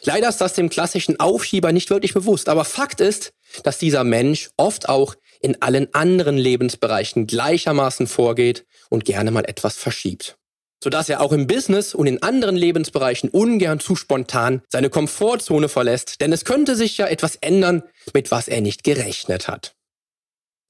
Leider 0.03 0.29
ist 0.29 0.41
das 0.41 0.55
dem 0.55 0.69
klassischen 0.69 1.19
Aufschieber 1.19 1.73
nicht 1.73 1.91
wirklich 1.91 2.15
bewusst, 2.15 2.49
aber 2.49 2.65
Fakt 2.65 3.01
ist, 3.01 3.33
dass 3.65 3.79
dieser 3.79 4.05
Mensch 4.05 4.51
oft 4.57 4.89
auch 4.89 5.15
in 5.41 5.61
allen 5.63 5.93
anderen 5.95 6.37
Lebensbereichen 6.37 7.27
gleichermaßen 7.27 8.07
vorgeht 8.07 8.67
und 8.91 9.05
gerne 9.05 9.31
mal 9.31 9.45
etwas 9.45 9.77
verschiebt. 9.77 10.37
Sodass 10.83 11.09
er 11.09 11.21
auch 11.21 11.33
im 11.33 11.49
Business 11.49 11.95
und 11.95 12.07
in 12.07 12.23
anderen 12.23 12.57
Lebensbereichen 12.57 13.31
ungern 13.31 13.81
zu 13.81 13.97
spontan 13.97 14.63
seine 14.69 14.91
Komfortzone 14.91 15.69
verlässt, 15.69 16.21
denn 16.21 16.33
es 16.33 16.45
könnte 16.45 16.77
sich 16.77 16.97
ja 16.99 17.07
etwas 17.07 17.37
ändern, 17.37 17.83
mit 18.15 18.31
was 18.31 18.47
er 18.47 18.61
nicht 18.61 18.85
gerechnet 18.85 19.49
hat. 19.49 19.75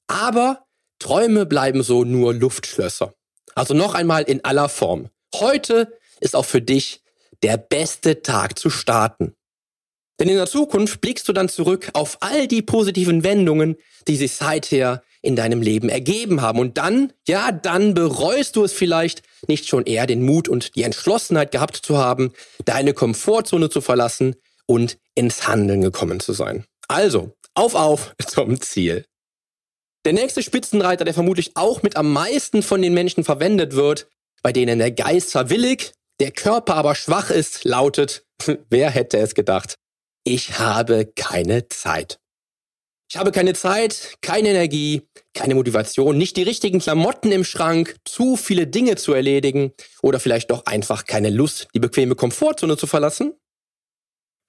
Aber 0.07 0.65
Träume 0.97 1.45
bleiben 1.45 1.83
so 1.83 2.03
nur 2.03 2.33
Luftschlösser. 2.33 3.13
Also 3.53 3.73
noch 3.73 3.93
einmal 3.93 4.23
in 4.23 4.43
aller 4.43 4.69
Form. 4.69 5.09
Heute 5.35 5.97
ist 6.19 6.35
auch 6.35 6.45
für 6.45 6.61
dich 6.61 7.03
der 7.43 7.57
beste 7.57 8.21
Tag 8.21 8.59
zu 8.59 8.69
starten. 8.69 9.35
Denn 10.19 10.27
in 10.27 10.35
der 10.35 10.47
Zukunft 10.47 10.99
blickst 10.99 11.27
du 11.29 11.33
dann 11.33 11.47
zurück 11.47 11.89
auf 11.93 12.17
all 12.19 12.47
die 12.47 12.61
positiven 12.61 13.23
Wendungen, 13.23 13.77
die 14.07 14.17
sich 14.17 14.33
seither 14.33 15.01
in 15.21 15.35
deinem 15.35 15.61
Leben 15.61 15.89
ergeben 15.89 16.41
haben. 16.41 16.59
Und 16.59 16.77
dann, 16.77 17.13
ja, 17.27 17.51
dann 17.51 17.93
bereust 17.93 18.55
du 18.55 18.63
es 18.63 18.73
vielleicht, 18.73 19.23
nicht 19.47 19.67
schon 19.67 19.85
eher 19.85 20.07
den 20.07 20.23
Mut 20.23 20.49
und 20.49 20.75
die 20.75 20.83
Entschlossenheit 20.83 21.51
gehabt 21.51 21.77
zu 21.77 21.97
haben, 21.97 22.33
deine 22.65 22.93
Komfortzone 22.93 23.69
zu 23.69 23.81
verlassen 23.81 24.35
und 24.65 24.97
ins 25.15 25.47
Handeln 25.47 25.81
gekommen 25.81 26.19
zu 26.19 26.33
sein. 26.33 26.65
Also, 26.87 27.33
auf, 27.53 27.75
auf 27.75 28.15
zum 28.27 28.59
Ziel. 28.61 29.05
Der 30.05 30.13
nächste 30.13 30.43
Spitzenreiter, 30.43 31.05
der 31.05 31.13
vermutlich 31.13 31.51
auch 31.55 31.83
mit 31.83 31.95
am 31.95 32.11
meisten 32.11 32.63
von 32.63 32.81
den 32.81 32.93
Menschen 32.93 33.23
verwendet 33.23 33.75
wird, 33.75 34.07
bei 34.41 34.53
denen 34.53 34.79
der 34.79 34.91
Geist 34.91 35.31
zwar 35.31 35.49
willig, 35.49 35.91
der 36.19 36.31
Körper 36.31 36.75
aber 36.75 36.95
schwach 36.95 37.29
ist, 37.29 37.63
lautet, 37.63 38.25
wer 38.69 38.89
hätte 38.89 39.17
es 39.17 39.35
gedacht? 39.35 39.75
Ich 40.23 40.59
habe 40.59 41.05
keine 41.05 41.67
Zeit. 41.69 42.19
Ich 43.11 43.17
habe 43.17 43.31
keine 43.31 43.53
Zeit, 43.53 44.17
keine 44.21 44.49
Energie, 44.49 45.01
keine 45.33 45.55
Motivation, 45.55 46.15
nicht 46.15 46.37
die 46.37 46.43
richtigen 46.43 46.77
Klamotten 46.79 47.31
im 47.31 47.43
Schrank, 47.43 47.95
zu 48.05 48.35
viele 48.35 48.67
Dinge 48.67 48.97
zu 48.97 49.13
erledigen 49.13 49.73
oder 50.03 50.19
vielleicht 50.19 50.51
doch 50.51 50.67
einfach 50.67 51.05
keine 51.05 51.31
Lust, 51.31 51.67
die 51.73 51.79
bequeme 51.79 52.13
Komfortzone 52.13 52.77
zu 52.77 52.85
verlassen. 52.85 53.33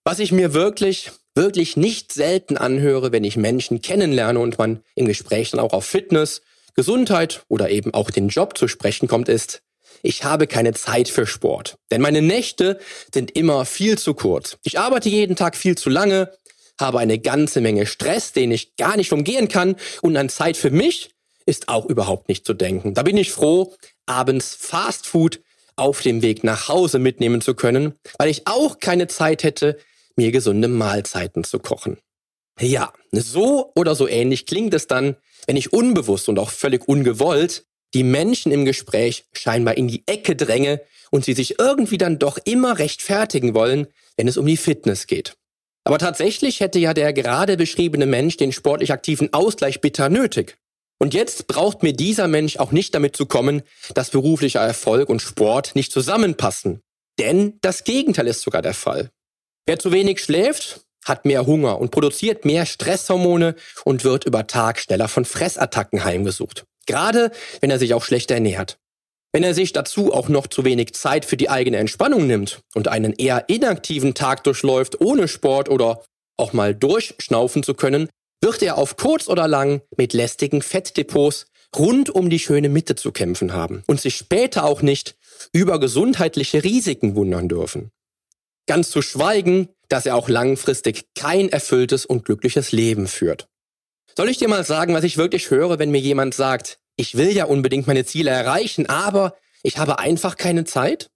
Was 0.05 0.19
ich 0.19 0.33
mir 0.33 0.53
wirklich, 0.53 1.11
wirklich 1.35 1.79
nicht 1.79 2.13
selten 2.13 2.59
anhöre, 2.59 3.13
wenn 3.13 3.25
ich 3.25 3.39
Menschen 3.39 3.81
kennenlerne 3.81 4.39
und 4.39 4.59
man 4.59 4.83
im 4.95 5.07
Gespräch 5.07 5.53
dann 5.53 5.61
auch 5.61 5.73
auf 5.73 5.87
Fitness, 5.87 6.43
Gesundheit 6.75 7.45
oder 7.49 7.71
eben 7.71 7.95
auch 7.95 8.11
den 8.11 8.29
Job 8.29 8.59
zu 8.59 8.69
sprechen 8.69 9.09
kommt, 9.09 9.31
ist, 9.31 9.63
ich 10.03 10.25
habe 10.25 10.47
keine 10.47 10.73
Zeit 10.73 11.09
für 11.09 11.27
Sport. 11.27 11.77
Denn 11.91 12.01
meine 12.01 12.23
Nächte 12.23 12.79
sind 13.13 13.31
immer 13.33 13.65
viel 13.65 13.99
zu 13.99 14.15
kurz. 14.15 14.59
Ich 14.63 14.79
arbeite 14.79 15.09
jeden 15.09 15.37
Tag 15.37 15.57
viel 15.57 15.77
zu 15.77 15.91
lange, 15.91 16.33
habe 16.79 16.99
eine 16.99 17.19
ganze 17.19 17.61
Menge 17.61 17.87
Stress, 17.87 18.33
den 18.33 18.51
ich 18.51 18.77
gar 18.77 18.97
nicht 18.97 19.13
umgehen 19.13 19.49
kann 19.49 19.77
und 20.03 20.17
an 20.17 20.29
Zeit 20.29 20.57
für 20.57 20.71
mich 20.71 21.11
ist 21.47 21.69
auch 21.69 21.87
überhaupt 21.87 22.29
nicht 22.29 22.47
zu 22.47 22.55
denken. 22.55 22.95
Da 22.95 23.03
bin 23.03 23.17
ich 23.17 23.33
froh, 23.33 23.75
abends 24.07 24.57
Fast 24.59 25.07
Food 25.07 25.41
auf 25.77 26.03
dem 26.03 26.23
Weg 26.23 26.45
nach 26.45 26.69
Hause 26.69 26.99
mitnehmen 26.99 27.41
zu 27.41 27.55
können, 27.55 27.95
weil 28.19 28.29
ich 28.29 28.47
auch 28.47 28.79
keine 28.79 29.09
Zeit 29.09 29.43
hätte, 29.43 29.79
mir 30.17 30.33
gesunde 30.33 30.69
Mahlzeiten 30.69 31.45
zu 31.45 31.59
kochen. 31.59 31.99
Ja, 32.59 32.93
so 33.11 33.73
oder 33.75 33.95
so 33.95 34.07
ähnlich 34.07 34.45
klingt 34.45 34.75
es 34.75 34.87
dann, 34.87 35.17
wenn 35.47 35.57
ich 35.57 35.73
unbewusst 35.73 36.29
und 36.29 36.39
auch 36.39 36.51
völlig 36.51 36.87
ungewollt 36.87 37.65
die 37.95 38.05
Menschen 38.05 38.53
im 38.53 38.65
Gespräch 38.65 39.25
scheinbar 39.33 39.77
in 39.77 39.89
die 39.89 40.03
Ecke 40.07 40.37
dränge 40.37 40.81
und 41.11 41.25
sie 41.25 41.35
sich 41.35 41.59
irgendwie 41.59 41.99
dann 41.99 42.19
doch 42.19 42.39
immer 42.45 42.79
rechtfertigen 42.79 43.55
wollen, 43.55 43.87
wenn 44.17 44.29
es 44.29 44.37
um 44.37 44.47
die 44.47 44.57
Fitness 44.57 45.07
geht. 45.07 45.35
Aber 45.85 45.99
tatsächlich 45.99 46.61
hätte 46.61 46.79
ja 46.79 46.95
der 46.95 47.13
gerade 47.13 47.57
beschriebene 47.57 48.07
Mensch 48.07 48.37
den 48.37 48.53
sportlich 48.53 48.93
aktiven 48.93 49.33
Ausgleich 49.33 49.81
bitter 49.81 50.09
nötig. 50.09 50.59
Und 50.99 51.15
jetzt 51.15 51.47
braucht 51.47 51.83
mir 51.83 51.95
dieser 51.95 52.29
Mensch 52.29 52.59
auch 52.59 52.73
nicht 52.73 52.95
damit 52.95 53.17
zu 53.17 53.25
kommen, 53.25 53.63
dass 53.95 54.11
beruflicher 54.11 54.61
Erfolg 54.61 55.09
und 55.09 55.23
Sport 55.23 55.75
nicht 55.75 55.91
zusammenpassen. 55.93 56.81
Denn 57.19 57.59
das 57.63 57.85
Gegenteil 57.85 58.27
ist 58.27 58.43
sogar 58.43 58.61
der 58.61 58.75
Fall. 58.75 59.11
Wer 59.67 59.79
zu 59.79 59.93
wenig 59.93 60.21
schläft, 60.21 60.83
hat 61.05 61.25
mehr 61.25 61.47
Hunger 61.47 61.79
und 61.79 61.91
produziert 61.91 62.45
mehr 62.45 62.67
Stresshormone 62.67 63.55
und 63.85 64.05
wird 64.05 64.27
über 64.27 64.47
Tag 64.47 64.79
schneller 64.79 65.09
von 65.09 65.25
Fressattacken 65.25 66.05
heimgesucht. 66.05 66.67
Gerade 66.91 67.31
wenn 67.61 67.71
er 67.71 67.79
sich 67.79 67.95
auch 67.95 68.03
schlecht 68.03 68.33
ernährt. 68.33 68.77
Wenn 69.33 69.45
er 69.45 69.55
sich 69.55 69.73
dazu 69.73 70.13
auch 70.13 70.29
noch 70.29 70.49
zu 70.49 70.65
wenig 70.65 70.93
Zeit 70.93 71.25
für 71.25 71.37
die 71.37 71.49
eigene 71.49 71.77
Entspannung 71.77 72.27
nimmt 72.27 72.63
und 72.75 72.89
einen 72.89 73.13
eher 73.13 73.49
inaktiven 73.49 74.13
Tag 74.13 74.43
durchläuft, 74.43 75.01
ohne 75.01 75.29
Sport 75.29 75.69
oder 75.69 76.03
auch 76.37 76.53
mal 76.53 76.75
durchschnaufen 76.75 77.63
zu 77.63 77.75
können, 77.75 78.09
wird 78.43 78.61
er 78.63 78.77
auf 78.77 78.97
kurz 78.97 79.29
oder 79.29 79.47
lang 79.47 79.83
mit 79.97 80.15
lästigen 80.15 80.63
Fettdepots 80.63 81.47
rund 81.79 82.11
um 82.11 82.29
die 82.29 82.41
schöne 82.41 82.69
Mitte 82.69 82.97
zu 82.97 83.13
kämpfen 83.13 83.53
haben 83.53 83.85
und 83.87 84.01
sich 84.01 84.17
später 84.17 84.65
auch 84.65 84.83
nicht 84.83 85.15
über 85.53 85.79
gesundheitliche 85.79 86.65
Risiken 86.65 87.15
wundern 87.15 87.49
dürfen. 87.49 87.93
Ganz 88.67 88.91
zu 88.91 89.01
schweigen, 89.01 89.69
dass 89.89 90.07
er 90.07 90.17
auch 90.17 90.29
langfristig 90.29 91.05
kein 91.15 91.51
erfülltes 91.51 92.05
und 92.05 92.25
glückliches 92.25 92.73
Leben 92.73 93.07
führt. 93.07 93.47
Soll 94.17 94.29
ich 94.29 94.39
dir 94.39 94.49
mal 94.49 94.65
sagen, 94.65 94.95
was 94.95 95.05
ich 95.05 95.17
wirklich 95.17 95.51
höre, 95.51 95.79
wenn 95.79 95.91
mir 95.91 96.01
jemand 96.01 96.35
sagt, 96.35 96.80
ich 97.01 97.17
will 97.17 97.35
ja 97.35 97.47
unbedingt 97.47 97.87
meine 97.87 98.05
Ziele 98.05 98.31
erreichen, 98.31 98.87
aber 98.87 99.35
ich 99.63 99.79
habe 99.79 99.99
einfach 99.99 100.37
keine 100.37 100.65
Zeit? 100.65 101.11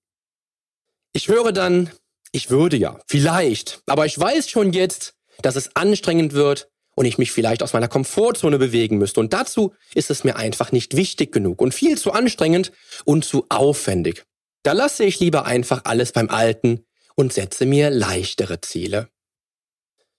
Ich 1.13 1.29
höre 1.29 1.53
dann, 1.53 1.91
ich 2.33 2.49
würde 2.49 2.79
ja, 2.79 2.99
vielleicht, 3.07 3.83
aber 3.85 4.07
ich 4.07 4.19
weiß 4.19 4.49
schon 4.49 4.73
jetzt, 4.73 5.15
dass 5.43 5.57
es 5.57 5.77
anstrengend 5.77 6.33
wird 6.33 6.71
und 6.95 7.05
ich 7.05 7.19
mich 7.19 7.33
vielleicht 7.33 7.63
aus 7.63 7.75
meiner 7.75 7.89
Komfortzone 7.89 8.59
bewegen 8.59 8.97
müsste. 8.97 9.21
Und 9.21 9.35
dazu 9.35 9.75
ist 9.95 10.11
es 10.11 10.25
mir 10.25 10.37
einfach 10.37 10.73
nicht 10.73 10.97
wichtig 10.97 11.33
genug 11.33 11.61
und 11.61 11.75
viel 11.75 11.99
zu 11.99 12.13
anstrengend 12.13 12.73
und 13.05 13.27
zu 13.27 13.45
aufwendig. 13.51 14.25
Da 14.63 14.73
lasse 14.73 15.05
ich 15.05 15.21
lieber 15.21 15.45
einfach 15.45 15.83
alles 15.85 16.13
beim 16.13 16.31
Alten 16.31 16.87
und 17.15 17.35
setze 17.35 17.67
mir 17.67 17.91
leichtere 17.91 18.63
Ziele. 18.63 19.11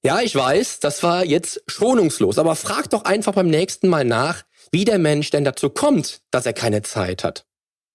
Ja, 0.03 0.21
ich 0.21 0.35
weiß, 0.35 0.79
das 0.79 1.01
war 1.01 1.25
jetzt 1.25 1.63
schonungslos, 1.65 2.37
aber 2.37 2.55
frag 2.55 2.91
doch 2.91 3.05
einfach 3.05 3.33
beim 3.33 3.47
nächsten 3.47 3.87
Mal 3.87 4.05
nach, 4.05 4.43
wie 4.75 4.83
der 4.83 4.99
Mensch 4.99 5.29
denn 5.29 5.45
dazu 5.45 5.69
kommt, 5.69 6.19
dass 6.31 6.45
er 6.45 6.51
keine 6.51 6.81
Zeit 6.81 7.23
hat. 7.23 7.45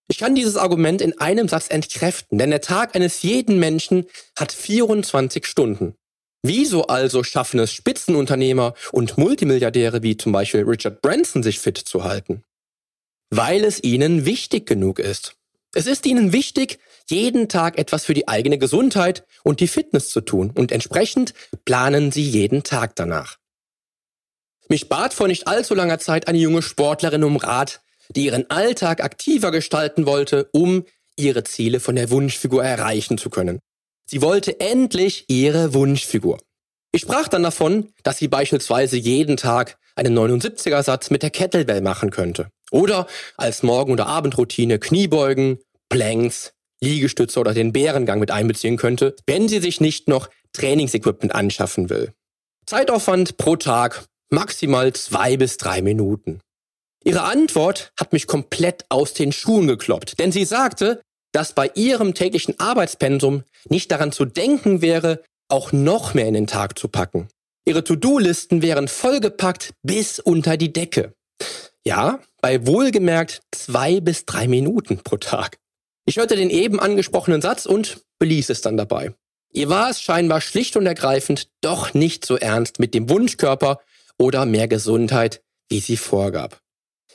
Ich 0.08 0.16
kann 0.16 0.34
dieses 0.34 0.56
Argument 0.56 1.02
in 1.02 1.18
einem 1.18 1.46
Satz 1.46 1.68
entkräften, 1.68 2.38
denn 2.38 2.48
der 2.48 2.62
Tag 2.62 2.96
eines 2.96 3.20
jeden 3.20 3.58
Menschen 3.58 4.06
hat 4.34 4.50
24 4.50 5.44
Stunden. 5.44 5.94
Wieso 6.42 6.86
also 6.86 7.22
schaffen 7.22 7.60
es 7.60 7.74
Spitzenunternehmer 7.74 8.72
und 8.92 9.18
Multimilliardäre 9.18 10.02
wie 10.02 10.16
zum 10.16 10.32
Beispiel 10.32 10.62
Richard 10.62 11.02
Branson 11.02 11.42
sich 11.42 11.60
fit 11.60 11.76
zu 11.76 12.02
halten? 12.02 12.44
Weil 13.28 13.62
es 13.64 13.84
ihnen 13.84 14.24
wichtig 14.24 14.64
genug 14.64 15.00
ist. 15.00 15.34
Es 15.74 15.86
ist 15.86 16.06
ihnen 16.06 16.32
wichtig, 16.32 16.78
jeden 17.10 17.50
Tag 17.50 17.78
etwas 17.78 18.06
für 18.06 18.14
die 18.14 18.26
eigene 18.26 18.56
Gesundheit 18.56 19.26
und 19.44 19.60
die 19.60 19.68
Fitness 19.68 20.08
zu 20.08 20.22
tun 20.22 20.50
und 20.56 20.72
entsprechend 20.72 21.34
planen 21.66 22.10
sie 22.10 22.24
jeden 22.24 22.62
Tag 22.62 22.96
danach. 22.96 23.39
Mich 24.70 24.88
bat 24.88 25.12
vor 25.12 25.26
nicht 25.26 25.48
allzu 25.48 25.74
langer 25.74 25.98
Zeit 25.98 26.28
eine 26.28 26.38
junge 26.38 26.62
Sportlerin 26.62 27.24
um 27.24 27.36
Rat, 27.36 27.80
die 28.08 28.26
ihren 28.26 28.48
Alltag 28.50 29.02
aktiver 29.02 29.50
gestalten 29.50 30.06
wollte, 30.06 30.48
um 30.52 30.84
ihre 31.16 31.42
Ziele 31.42 31.80
von 31.80 31.96
der 31.96 32.08
Wunschfigur 32.10 32.62
erreichen 32.62 33.18
zu 33.18 33.30
können. 33.30 33.58
Sie 34.08 34.22
wollte 34.22 34.60
endlich 34.60 35.24
ihre 35.26 35.74
Wunschfigur. 35.74 36.38
Ich 36.92 37.02
sprach 37.02 37.26
dann 37.26 37.42
davon, 37.42 37.92
dass 38.04 38.18
sie 38.18 38.28
beispielsweise 38.28 38.96
jeden 38.96 39.36
Tag 39.36 39.76
einen 39.96 40.16
79er 40.16 40.84
Satz 40.84 41.10
mit 41.10 41.24
der 41.24 41.30
Kettlebell 41.30 41.80
machen 41.80 42.10
könnte. 42.12 42.48
Oder 42.70 43.08
als 43.36 43.64
Morgen- 43.64 43.92
oder 43.92 44.06
Abendroutine 44.06 44.78
Kniebeugen, 44.78 45.58
Planks, 45.88 46.52
Liegestütze 46.80 47.40
oder 47.40 47.54
den 47.54 47.72
Bärengang 47.72 48.20
mit 48.20 48.30
einbeziehen 48.30 48.76
könnte, 48.76 49.16
wenn 49.26 49.48
sie 49.48 49.58
sich 49.58 49.80
nicht 49.80 50.06
noch 50.06 50.30
Trainingsequipment 50.52 51.34
anschaffen 51.34 51.90
will. 51.90 52.12
Zeitaufwand 52.66 53.36
pro 53.36 53.56
Tag 53.56 54.04
maximal 54.30 54.92
zwei 54.92 55.36
bis 55.36 55.56
drei 55.56 55.82
Minuten. 55.82 56.40
Ihre 57.04 57.22
Antwort 57.22 57.92
hat 57.98 58.12
mich 58.12 58.26
komplett 58.26 58.84
aus 58.88 59.14
den 59.14 59.32
Schuhen 59.32 59.66
gekloppt, 59.66 60.18
denn 60.18 60.32
sie 60.32 60.44
sagte, 60.44 61.00
dass 61.32 61.54
bei 61.54 61.70
ihrem 61.74 62.14
täglichen 62.14 62.58
Arbeitspensum 62.58 63.44
nicht 63.68 63.90
daran 63.90 64.12
zu 64.12 64.24
denken 64.24 64.82
wäre, 64.82 65.22
auch 65.48 65.72
noch 65.72 66.14
mehr 66.14 66.26
in 66.26 66.34
den 66.34 66.46
Tag 66.46 66.78
zu 66.78 66.88
packen. 66.88 67.28
Ihre 67.64 67.84
To-Do-Listen 67.84 68.62
wären 68.62 68.88
vollgepackt 68.88 69.74
bis 69.82 70.18
unter 70.18 70.56
die 70.56 70.72
Decke. 70.72 71.14
Ja, 71.84 72.20
bei 72.40 72.66
wohlgemerkt 72.66 73.42
zwei 73.52 74.00
bis 74.00 74.26
drei 74.26 74.48
Minuten 74.48 74.98
pro 74.98 75.16
Tag. 75.16 75.58
Ich 76.04 76.16
hörte 76.16 76.36
den 76.36 76.50
eben 76.50 76.80
angesprochenen 76.80 77.40
Satz 77.40 77.66
und 77.66 78.02
beließ 78.18 78.50
es 78.50 78.60
dann 78.60 78.76
dabei. 78.76 79.14
Ihr 79.52 79.68
war 79.68 79.90
es 79.90 80.00
scheinbar 80.00 80.40
schlicht 80.40 80.76
und 80.76 80.86
ergreifend 80.86 81.48
doch 81.60 81.94
nicht 81.94 82.24
so 82.24 82.36
ernst 82.36 82.78
mit 82.78 82.94
dem 82.94 83.08
Wunschkörper 83.08 83.80
oder 84.20 84.44
mehr 84.44 84.68
Gesundheit, 84.68 85.42
wie 85.70 85.80
sie 85.80 85.96
vorgab. 85.96 86.60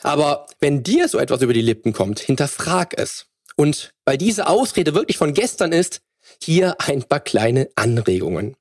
Aber 0.02 0.48
wenn 0.60 0.84
dir 0.84 1.08
so 1.08 1.20
etwas 1.20 1.42
über 1.42 1.54
die 1.54 1.62
Lippen 1.62 1.94
kommt, 1.94 2.20
hinterfrag 2.20 2.98
es. 2.98 3.28
Und 3.56 3.92
weil 4.06 4.18
diese 4.18 4.48
Ausrede 4.48 4.94
wirklich 4.96 5.18
von 5.18 5.34
gestern 5.34 5.72
ist, 5.72 6.02
hier 6.42 6.76
ein 6.82 7.04
paar 7.04 7.20
kleine 7.20 7.70
Anregungen. 7.76 8.56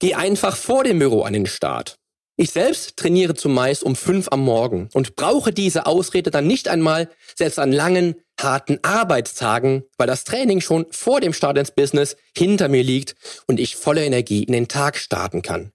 Geh 0.00 0.14
einfach 0.14 0.56
vor 0.56 0.84
dem 0.84 0.98
Büro 0.98 1.22
an 1.22 1.32
den 1.32 1.46
Start. 1.46 1.96
Ich 2.36 2.50
selbst 2.50 2.96
trainiere 2.96 3.34
zumeist 3.34 3.82
um 3.82 3.96
fünf 3.96 4.28
am 4.30 4.40
Morgen 4.40 4.88
und 4.92 5.16
brauche 5.16 5.52
diese 5.52 5.86
Ausrede 5.86 6.30
dann 6.30 6.46
nicht 6.46 6.68
einmal, 6.68 7.08
selbst 7.36 7.58
an 7.58 7.72
langen, 7.72 8.16
harten 8.40 8.78
Arbeitstagen, 8.82 9.84
weil 9.96 10.06
das 10.06 10.24
Training 10.24 10.60
schon 10.60 10.86
vor 10.90 11.20
dem 11.20 11.32
Start 11.32 11.58
ins 11.58 11.72
Business 11.72 12.16
hinter 12.36 12.68
mir 12.68 12.82
liegt 12.82 13.16
und 13.46 13.58
ich 13.58 13.76
voller 13.76 14.02
Energie 14.02 14.44
in 14.44 14.52
den 14.52 14.68
Tag 14.68 14.96
starten 14.96 15.42
kann. 15.42 15.72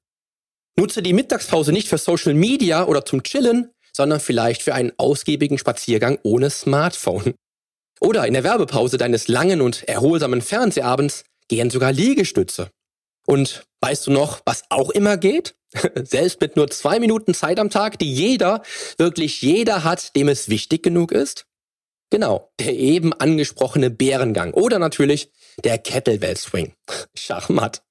Nutze 0.77 1.01
die 1.03 1.13
Mittagspause 1.13 1.71
nicht 1.71 1.87
für 1.87 1.97
Social 1.97 2.33
Media 2.33 2.85
oder 2.85 3.05
zum 3.05 3.23
Chillen, 3.23 3.71
sondern 3.95 4.19
vielleicht 4.19 4.63
für 4.63 4.73
einen 4.73 4.91
ausgiebigen 4.97 5.57
Spaziergang 5.57 6.17
ohne 6.23 6.49
Smartphone. 6.49 7.35
Oder 7.99 8.27
in 8.27 8.33
der 8.33 8.43
Werbepause 8.43 8.97
deines 8.97 9.27
langen 9.27 9.61
und 9.61 9.83
erholsamen 9.87 10.41
Fernsehabends 10.41 11.23
gehen 11.47 11.69
sogar 11.69 11.91
Liegestütze. 11.91 12.69
Und 13.25 13.63
weißt 13.81 14.07
du 14.07 14.11
noch, 14.11 14.41
was 14.45 14.63
auch 14.69 14.89
immer 14.89 15.17
geht? 15.17 15.55
Selbst 16.03 16.41
mit 16.41 16.55
nur 16.55 16.69
zwei 16.69 16.99
Minuten 16.99 17.33
Zeit 17.33 17.59
am 17.59 17.69
Tag, 17.69 17.99
die 17.99 18.11
jeder, 18.11 18.63
wirklich 18.97 19.41
jeder 19.41 19.83
hat, 19.83 20.15
dem 20.15 20.27
es 20.27 20.49
wichtig 20.49 20.83
genug 20.83 21.11
ist? 21.11 21.45
Genau, 22.09 22.51
der 22.59 22.73
eben 22.73 23.13
angesprochene 23.13 23.89
Bärengang 23.89 24.53
oder 24.53 24.77
natürlich 24.77 25.31
der 25.63 25.77
Kettlebell 25.77 26.37
Swing. 26.37 26.73
Schachmatt. 27.15 27.83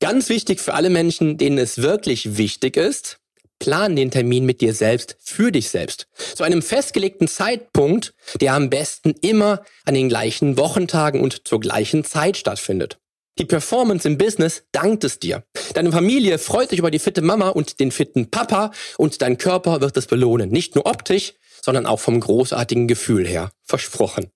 Ganz 0.00 0.30
wichtig 0.30 0.60
für 0.60 0.74
alle 0.74 0.88
Menschen, 0.88 1.36
denen 1.36 1.58
es 1.58 1.82
wirklich 1.82 2.38
wichtig 2.38 2.78
ist, 2.78 3.18
plan 3.58 3.94
den 3.94 4.10
Termin 4.10 4.46
mit 4.46 4.62
dir 4.62 4.72
selbst 4.72 5.16
für 5.20 5.52
dich 5.52 5.68
selbst. 5.68 6.06
Zu 6.34 6.42
einem 6.42 6.62
festgelegten 6.62 7.28
Zeitpunkt, 7.28 8.14
der 8.40 8.54
am 8.54 8.70
besten 8.70 9.14
immer 9.20 9.62
an 9.84 9.94
den 9.94 10.08
gleichen 10.08 10.56
Wochentagen 10.56 11.20
und 11.20 11.46
zur 11.46 11.60
gleichen 11.60 12.02
Zeit 12.04 12.38
stattfindet. 12.38 12.98
Die 13.38 13.44
Performance 13.44 14.08
im 14.08 14.18
Business 14.18 14.64
dankt 14.72 15.04
es 15.04 15.18
dir. 15.18 15.44
Deine 15.74 15.92
Familie 15.92 16.38
freut 16.38 16.70
sich 16.70 16.78
über 16.78 16.90
die 16.90 16.98
fitte 16.98 17.22
Mama 17.22 17.50
und 17.50 17.78
den 17.78 17.92
fitten 17.92 18.30
Papa 18.30 18.72
und 18.96 19.22
dein 19.22 19.38
Körper 19.38 19.82
wird 19.82 19.96
es 19.96 20.06
belohnen. 20.06 20.50
Nicht 20.50 20.74
nur 20.74 20.86
optisch, 20.86 21.34
sondern 21.62 21.86
auch 21.86 22.00
vom 22.00 22.20
großartigen 22.20 22.88
Gefühl 22.88 23.26
her. 23.26 23.50
Versprochen. 23.62 24.30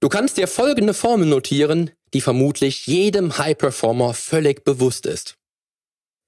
Du 0.00 0.08
kannst 0.08 0.36
dir 0.36 0.46
folgende 0.46 0.94
Formel 0.94 1.26
notieren, 1.26 1.90
die 2.14 2.20
vermutlich 2.20 2.86
jedem 2.86 3.38
High 3.38 3.56
Performer 3.56 4.14
völlig 4.14 4.64
bewusst 4.64 5.06
ist. 5.06 5.36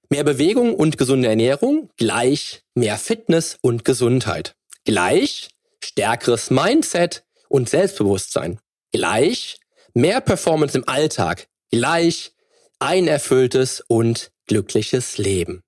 Mehr 0.09 0.23
Bewegung 0.23 0.75
und 0.75 0.97
gesunde 0.97 1.27
Ernährung 1.27 1.89
gleich 1.97 2.63
mehr 2.75 2.97
Fitness 2.97 3.57
und 3.61 3.83
Gesundheit. 3.83 4.55
Gleich 4.85 5.49
stärkeres 5.83 6.49
Mindset 6.49 7.23
und 7.49 7.69
Selbstbewusstsein. 7.69 8.59
Gleich 8.91 9.59
mehr 9.93 10.21
Performance 10.21 10.77
im 10.77 10.87
Alltag. 10.87 11.47
Gleich 11.71 12.33
ein 12.79 13.07
erfülltes 13.07 13.81
und 13.81 14.31
glückliches 14.45 15.17
Leben. 15.17 15.61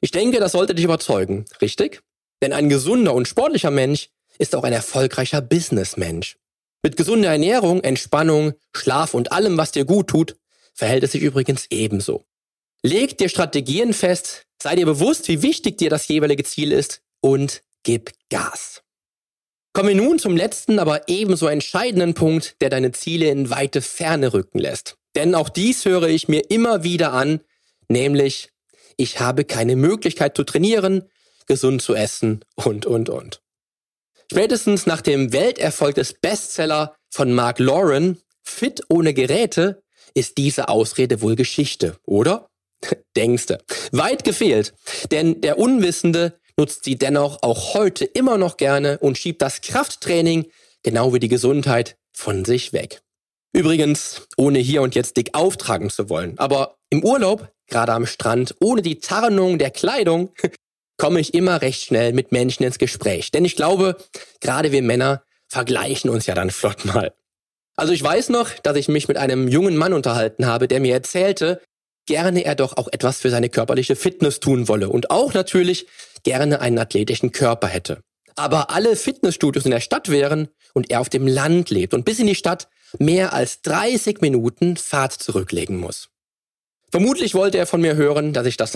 Ich 0.00 0.10
denke, 0.10 0.40
das 0.40 0.52
sollte 0.52 0.74
dich 0.74 0.84
überzeugen, 0.84 1.44
richtig? 1.60 2.00
Denn 2.42 2.52
ein 2.52 2.68
gesunder 2.68 3.14
und 3.14 3.28
sportlicher 3.28 3.70
Mensch 3.70 4.08
ist 4.38 4.54
auch 4.54 4.64
ein 4.64 4.72
erfolgreicher 4.72 5.42
Businessmensch. 5.42 6.38
Mit 6.82 6.96
gesunder 6.96 7.30
Ernährung, 7.30 7.82
Entspannung, 7.82 8.54
Schlaf 8.74 9.14
und 9.14 9.32
allem, 9.32 9.58
was 9.58 9.72
dir 9.72 9.84
gut 9.84 10.08
tut, 10.08 10.36
verhält 10.74 11.04
es 11.04 11.12
sich 11.12 11.22
übrigens 11.22 11.66
ebenso. 11.70 12.24
Leg 12.82 13.18
dir 13.18 13.28
Strategien 13.28 13.92
fest, 13.92 14.46
sei 14.62 14.76
dir 14.76 14.86
bewusst, 14.86 15.28
wie 15.28 15.42
wichtig 15.42 15.76
dir 15.76 15.90
das 15.90 16.08
jeweilige 16.08 16.44
Ziel 16.44 16.72
ist 16.72 17.02
und 17.20 17.62
gib 17.82 18.12
Gas. 18.30 18.82
Kommen 19.72 19.90
wir 19.90 19.94
nun 19.94 20.18
zum 20.18 20.36
letzten, 20.36 20.78
aber 20.78 21.08
ebenso 21.08 21.46
entscheidenden 21.46 22.14
Punkt, 22.14 22.56
der 22.60 22.70
deine 22.70 22.92
Ziele 22.92 23.28
in 23.28 23.50
weite 23.50 23.82
Ferne 23.82 24.32
rücken 24.32 24.58
lässt. 24.58 24.96
Denn 25.14 25.34
auch 25.34 25.48
dies 25.48 25.84
höre 25.84 26.08
ich 26.08 26.28
mir 26.28 26.50
immer 26.50 26.82
wieder 26.82 27.12
an, 27.12 27.40
nämlich 27.88 28.50
ich 28.96 29.20
habe 29.20 29.44
keine 29.44 29.76
Möglichkeit 29.76 30.36
zu 30.36 30.44
trainieren, 30.44 31.08
gesund 31.46 31.82
zu 31.82 31.94
essen 31.94 32.44
und, 32.54 32.86
und, 32.86 33.08
und. 33.08 33.42
Spätestens 34.32 34.86
nach 34.86 35.00
dem 35.00 35.32
Welterfolg 35.32 35.96
des 35.96 36.14
Bestseller 36.14 36.94
von 37.10 37.32
Mark 37.32 37.58
Lauren, 37.58 38.22
Fit 38.44 38.80
ohne 38.88 39.12
Geräte, 39.12 39.82
ist 40.14 40.38
diese 40.38 40.68
Ausrede 40.68 41.20
wohl 41.20 41.34
Geschichte, 41.34 41.96
oder? 42.06 42.48
Denkste. 43.16 43.58
Weit 43.90 44.22
gefehlt. 44.22 44.72
Denn 45.10 45.40
der 45.40 45.58
Unwissende 45.58 46.38
nutzt 46.56 46.84
sie 46.84 46.94
dennoch 46.94 47.38
auch 47.42 47.74
heute 47.74 48.04
immer 48.04 48.38
noch 48.38 48.56
gerne 48.56 48.98
und 49.00 49.18
schiebt 49.18 49.42
das 49.42 49.62
Krafttraining, 49.62 50.46
genau 50.84 51.12
wie 51.12 51.18
die 51.18 51.26
Gesundheit, 51.26 51.96
von 52.12 52.44
sich 52.44 52.72
weg. 52.72 53.02
Übrigens, 53.52 54.28
ohne 54.36 54.60
hier 54.60 54.82
und 54.82 54.94
jetzt 54.94 55.16
dick 55.16 55.30
auftragen 55.32 55.90
zu 55.90 56.08
wollen, 56.08 56.38
aber 56.38 56.76
im 56.90 57.02
Urlaub, 57.02 57.50
gerade 57.66 57.92
am 57.94 58.06
Strand, 58.06 58.54
ohne 58.60 58.80
die 58.80 59.00
Tarnung 59.00 59.58
der 59.58 59.72
Kleidung, 59.72 60.30
komme 61.00 61.18
ich 61.18 61.32
immer 61.32 61.62
recht 61.62 61.82
schnell 61.82 62.12
mit 62.12 62.30
Menschen 62.30 62.62
ins 62.62 62.78
Gespräch. 62.78 63.30
Denn 63.30 63.46
ich 63.46 63.56
glaube, 63.56 63.96
gerade 64.40 64.70
wir 64.70 64.82
Männer 64.82 65.22
vergleichen 65.48 66.10
uns 66.10 66.26
ja 66.26 66.34
dann 66.34 66.50
flott 66.50 66.84
mal. 66.84 67.14
Also 67.74 67.94
ich 67.94 68.02
weiß 68.02 68.28
noch, 68.28 68.50
dass 68.62 68.76
ich 68.76 68.88
mich 68.88 69.08
mit 69.08 69.16
einem 69.16 69.48
jungen 69.48 69.78
Mann 69.78 69.94
unterhalten 69.94 70.44
habe, 70.44 70.68
der 70.68 70.78
mir 70.78 70.92
erzählte, 70.92 71.62
gerne 72.06 72.44
er 72.44 72.54
doch 72.54 72.76
auch 72.76 72.88
etwas 72.92 73.18
für 73.18 73.30
seine 73.30 73.48
körperliche 73.48 73.96
Fitness 73.96 74.40
tun 74.40 74.68
wolle 74.68 74.90
und 74.90 75.10
auch 75.10 75.32
natürlich 75.32 75.86
gerne 76.22 76.60
einen 76.60 76.78
athletischen 76.78 77.32
Körper 77.32 77.68
hätte. 77.68 78.02
Aber 78.36 78.70
alle 78.70 78.94
Fitnessstudios 78.94 79.64
in 79.64 79.70
der 79.70 79.80
Stadt 79.80 80.10
wären 80.10 80.48
und 80.74 80.90
er 80.90 81.00
auf 81.00 81.08
dem 81.08 81.26
Land 81.26 81.70
lebt 81.70 81.94
und 81.94 82.04
bis 82.04 82.18
in 82.18 82.26
die 82.26 82.34
Stadt 82.34 82.68
mehr 82.98 83.32
als 83.32 83.62
30 83.62 84.20
Minuten 84.20 84.76
Fahrt 84.76 85.14
zurücklegen 85.14 85.78
muss. 85.78 86.10
Vermutlich 86.90 87.34
wollte 87.34 87.56
er 87.56 87.66
von 87.66 87.80
mir 87.80 87.96
hören, 87.96 88.34
dass 88.34 88.46
ich 88.46 88.58
das, 88.58 88.72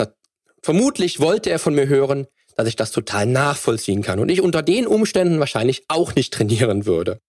vermutlich 0.65 1.19
wollte 1.19 1.51
er 1.51 1.59
von 1.59 1.75
mir 1.75 1.87
hören, 1.87 2.27
dass 2.57 2.67
ich 2.67 2.75
das 2.75 2.91
total 2.91 3.27
nachvollziehen 3.27 4.01
kann 4.01 4.19
und 4.19 4.29
ich 4.29 4.41
unter 4.41 4.63
den 4.63 4.87
Umständen 4.87 5.39
wahrscheinlich 5.39 5.85
auch 5.87 6.15
nicht 6.15 6.33
trainieren 6.33 6.85
würde. 6.85 7.19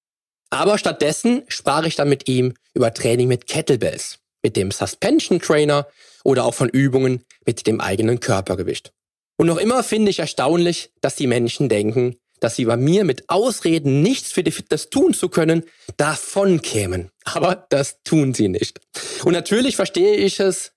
Aber 0.50 0.78
stattdessen 0.78 1.42
sprach 1.48 1.84
ich 1.84 1.96
dann 1.96 2.08
mit 2.08 2.28
ihm 2.28 2.54
über 2.72 2.94
Training 2.94 3.28
mit 3.28 3.46
Kettlebells, 3.46 4.20
mit 4.42 4.56
dem 4.56 4.70
Suspension 4.70 5.40
Trainer 5.40 5.86
oder 6.24 6.44
auch 6.44 6.54
von 6.54 6.68
Übungen 6.68 7.24
mit 7.44 7.66
dem 7.66 7.80
eigenen 7.80 8.20
Körpergewicht. 8.20 8.92
Und 9.36 9.48
noch 9.48 9.58
immer 9.58 9.84
finde 9.84 10.10
ich 10.10 10.20
erstaunlich, 10.20 10.90
dass 11.02 11.16
die 11.16 11.26
Menschen 11.26 11.68
denken, 11.68 12.16
dass 12.40 12.56
sie 12.56 12.64
bei 12.64 12.76
mir 12.76 13.04
mit 13.04 13.28
Ausreden 13.28 14.02
nichts 14.02 14.32
für 14.32 14.42
die 14.42 14.50
Fitness 14.50 14.88
tun 14.88 15.12
zu 15.12 15.28
können, 15.28 15.64
davon 15.98 16.62
kämen. 16.62 17.10
Aber 17.24 17.66
das 17.68 18.02
tun 18.02 18.32
sie 18.32 18.48
nicht. 18.48 18.80
Und 19.24 19.32
natürlich 19.32 19.76
verstehe 19.76 20.16
ich 20.16 20.40
es. 20.40 20.72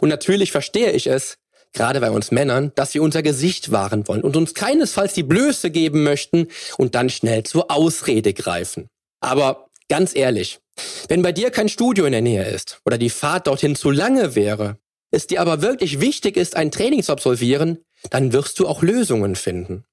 Und 0.00 0.08
natürlich 0.08 0.52
verstehe 0.52 0.92
ich 0.92 1.06
es, 1.06 1.36
gerade 1.76 2.00
bei 2.00 2.10
uns 2.10 2.32
Männern, 2.32 2.72
dass 2.74 2.94
wir 2.94 3.02
unser 3.02 3.22
Gesicht 3.22 3.70
wahren 3.70 4.08
wollen 4.08 4.22
und 4.22 4.36
uns 4.36 4.54
keinesfalls 4.54 5.12
die 5.12 5.22
Blöße 5.22 5.70
geben 5.70 6.02
möchten 6.02 6.48
und 6.76 6.94
dann 6.94 7.10
schnell 7.10 7.44
zur 7.44 7.70
Ausrede 7.70 8.32
greifen. 8.32 8.88
Aber 9.20 9.68
ganz 9.88 10.16
ehrlich, 10.16 10.58
wenn 11.08 11.22
bei 11.22 11.32
dir 11.32 11.50
kein 11.50 11.68
Studio 11.68 12.04
in 12.04 12.12
der 12.12 12.22
Nähe 12.22 12.44
ist 12.44 12.80
oder 12.84 12.98
die 12.98 13.10
Fahrt 13.10 13.46
dorthin 13.46 13.76
zu 13.76 13.90
lange 13.90 14.34
wäre, 14.34 14.78
es 15.10 15.26
dir 15.26 15.40
aber 15.40 15.62
wirklich 15.62 16.00
wichtig 16.00 16.36
ist, 16.36 16.56
ein 16.56 16.70
Training 16.70 17.02
zu 17.02 17.12
absolvieren, 17.12 17.78
dann 18.10 18.32
wirst 18.32 18.58
du 18.58 18.66
auch 18.66 18.82
Lösungen 18.82 19.36
finden. 19.36 19.84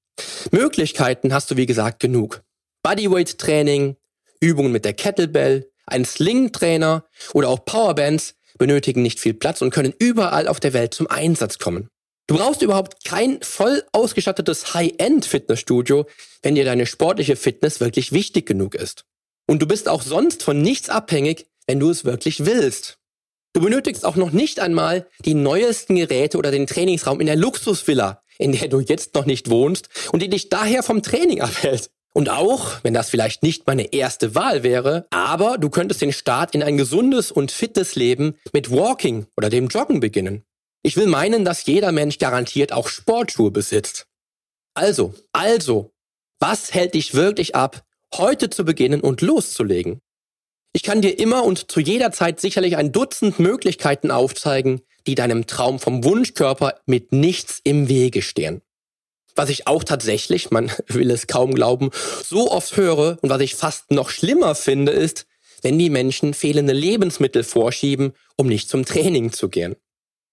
Möglichkeiten 0.51 1.33
hast 1.33 1.51
du 1.51 1.57
wie 1.57 1.65
gesagt 1.65 1.99
genug. 1.99 2.43
Bodyweight 2.81 3.37
Training, 3.37 3.95
Übungen 4.39 4.71
mit 4.71 4.85
der 4.85 4.93
Kettlebell, 4.93 5.69
ein 5.85 6.05
Sling 6.05 6.51
Trainer 6.51 7.05
oder 7.33 7.49
auch 7.49 7.65
Powerbands 7.65 8.35
benötigen 8.57 9.01
nicht 9.01 9.19
viel 9.19 9.33
Platz 9.33 9.61
und 9.61 9.71
können 9.71 9.93
überall 9.97 10.47
auf 10.47 10.59
der 10.59 10.73
Welt 10.73 10.93
zum 10.93 11.07
Einsatz 11.07 11.57
kommen. 11.57 11.87
Du 12.27 12.35
brauchst 12.35 12.61
überhaupt 12.61 13.03
kein 13.03 13.41
voll 13.41 13.83
ausgestattetes 13.91 14.73
High-End-Fitnessstudio, 14.73 16.05
wenn 16.41 16.55
dir 16.55 16.63
deine 16.63 16.85
sportliche 16.85 17.35
Fitness 17.35 17.79
wirklich 17.79 18.13
wichtig 18.13 18.45
genug 18.45 18.75
ist. 18.75 19.03
Und 19.45 19.61
du 19.61 19.67
bist 19.67 19.89
auch 19.89 20.01
sonst 20.01 20.43
von 20.43 20.61
nichts 20.61 20.89
abhängig, 20.89 21.47
wenn 21.67 21.79
du 21.79 21.89
es 21.89 22.05
wirklich 22.05 22.45
willst. 22.45 22.97
Du 23.53 23.61
benötigst 23.61 24.05
auch 24.05 24.15
noch 24.15 24.31
nicht 24.31 24.59
einmal 24.59 25.07
die 25.25 25.35
neuesten 25.35 25.95
Geräte 25.95 26.37
oder 26.37 26.49
den 26.49 26.65
Trainingsraum 26.65 27.19
in 27.19 27.27
der 27.27 27.35
Luxusvilla, 27.35 28.23
in 28.39 28.51
der 28.53 28.67
du 28.67 28.79
jetzt 28.79 29.13
noch 29.15 29.25
nicht 29.25 29.49
wohnst 29.49 29.89
und 30.11 30.21
die 30.21 30.29
dich 30.29 30.49
daher 30.49 30.81
vom 30.81 31.03
Training 31.03 31.41
abhält. 31.41 31.91
Und 32.15 32.29
auch, 32.29 32.83
wenn 32.83 32.93
das 32.93 33.09
vielleicht 33.09 33.41
nicht 33.41 33.65
meine 33.65 33.91
erste 33.91 34.35
Wahl 34.35 34.61
wäre, 34.61 35.07
aber 35.09 35.57
du 35.57 35.69
könntest 35.69 36.01
den 36.01 36.13
Start 36.13 36.53
in 36.53 36.61
ein 36.61 36.77
gesundes 36.77 37.31
und 37.31 37.51
fittes 37.51 37.95
Leben 37.95 38.35
mit 38.53 38.69
Walking 38.69 39.25
oder 39.35 39.49
dem 39.49 39.67
Joggen 39.67 39.99
beginnen. 39.99 40.43
Ich 40.83 40.95
will 40.95 41.07
meinen, 41.07 41.43
dass 41.43 41.65
jeder 41.65 41.91
Mensch 41.91 42.19
garantiert 42.19 42.71
auch 42.71 42.87
Sportschuhe 42.87 43.49
besitzt. 43.49 44.05
Also, 44.75 45.15
also, 45.31 45.91
was 46.39 46.73
hält 46.73 46.93
dich 46.93 47.15
wirklich 47.15 47.55
ab, 47.55 47.83
heute 48.13 48.49
zu 48.51 48.63
beginnen 48.63 49.01
und 49.01 49.21
loszulegen? 49.21 49.99
Ich 50.71 50.83
kann 50.83 51.01
dir 51.01 51.17
immer 51.17 51.43
und 51.43 51.71
zu 51.71 51.79
jeder 51.79 52.11
Zeit 52.11 52.39
sicherlich 52.39 52.77
ein 52.77 52.91
Dutzend 52.91 53.39
Möglichkeiten 53.39 54.11
aufzeigen, 54.11 54.81
die 55.07 55.15
deinem 55.15 55.47
Traum 55.47 55.79
vom 55.79 56.03
Wunschkörper 56.03 56.79
mit 56.85 57.11
nichts 57.11 57.59
im 57.63 57.87
Wege 57.89 58.21
stehen 58.21 58.61
was 59.35 59.49
ich 59.49 59.67
auch 59.67 59.83
tatsächlich, 59.83 60.51
man 60.51 60.71
will 60.87 61.11
es 61.11 61.27
kaum 61.27 61.53
glauben, 61.53 61.91
so 62.25 62.51
oft 62.51 62.77
höre 62.77 63.17
und 63.21 63.29
was 63.29 63.41
ich 63.41 63.55
fast 63.55 63.91
noch 63.91 64.09
schlimmer 64.09 64.55
finde, 64.55 64.91
ist, 64.91 65.25
wenn 65.61 65.79
die 65.79 65.89
Menschen 65.89 66.33
fehlende 66.33 66.73
Lebensmittel 66.73 67.43
vorschieben, 67.43 68.13
um 68.35 68.47
nicht 68.47 68.69
zum 68.69 68.85
Training 68.85 69.31
zu 69.31 69.49
gehen. 69.49 69.75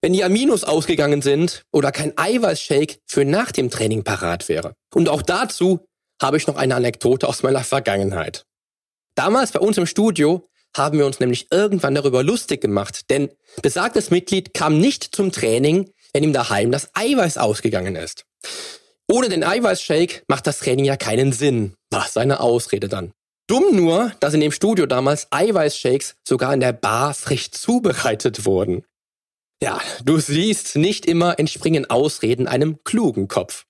Wenn 0.03 0.13
die 0.13 0.25
Aminos 0.25 0.65
ausgegangen 0.65 1.23
sind 1.23 1.65
oder 1.73 1.93
kein 1.93 2.17
Eiweißshake 2.17 2.99
für 3.07 3.25
nach 3.25 3.53
dem 3.53 3.71
Training 3.71 4.03
parat 4.03 4.49
wäre. 4.49 4.75
Und 4.95 5.09
auch 5.09 5.23
dazu 5.23 5.87
habe 6.21 6.37
ich 6.37 6.47
noch 6.47 6.57
eine 6.57 6.75
Anekdote 6.75 7.29
aus 7.29 7.43
meiner 7.43 7.65
Vergangenheit. 7.65 8.45
Damals 9.15 9.53
bei 9.53 9.61
uns 9.61 9.79
im 9.79 9.87
Studio 9.87 10.49
haben 10.77 10.99
wir 10.99 11.07
uns 11.07 11.21
nämlich 11.21 11.49
irgendwann 11.51 11.95
darüber 11.95 12.23
lustig 12.23 12.61
gemacht, 12.61 13.11
denn 13.11 13.29
besagtes 13.63 14.11
Mitglied 14.11 14.55
kam 14.55 14.79
nicht 14.79 15.15
zum 15.15 15.33
Training, 15.33 15.91
wenn 16.13 16.25
ihm 16.25 16.33
daheim 16.33 16.73
das 16.73 16.91
Eiweiß 16.95 17.39
ausgegangen 17.39 17.97
ist. 17.97 18.25
Ohne 19.11 19.29
den 19.29 19.43
Eiweißshake 19.43 20.23
macht 20.29 20.47
das 20.47 20.61
Training 20.61 20.85
ja 20.85 20.97
keinen 20.97 21.33
Sinn. 21.33 21.75
War 21.91 22.07
seine 22.09 22.39
Ausrede 22.39 22.89
dann. 22.89 23.11
Dumm 23.49 23.75
nur, 23.75 24.13
dass 24.21 24.35
in 24.35 24.41
dem 24.41 24.53
Studio 24.53 24.87
damals 24.87 25.27
Eiweißshakes 25.33 26.15
sogar 26.27 26.55
in 26.55 26.61
der 26.61 26.73
Bar 26.73 27.15
frisch 27.15 27.51
zubereitet 27.51 28.45
wurden. 28.45 28.85
Ja, 29.61 29.81
du 30.05 30.19
siehst, 30.21 30.77
nicht 30.77 31.07
immer 31.07 31.41
entspringen 31.41 31.91
Ausreden 31.91 32.47
einem 32.47 32.85
klugen 32.85 33.27
Kopf. 33.27 33.65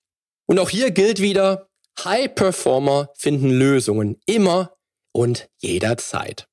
Und 0.47 0.59
auch 0.59 0.69
hier 0.69 0.91
gilt 0.91 1.19
wieder, 1.19 1.67
High 2.03 2.35
Performer 2.35 3.09
finden 3.17 3.49
Lösungen 3.49 4.21
immer 4.27 4.75
und 5.11 5.49
jederzeit. 5.59 6.45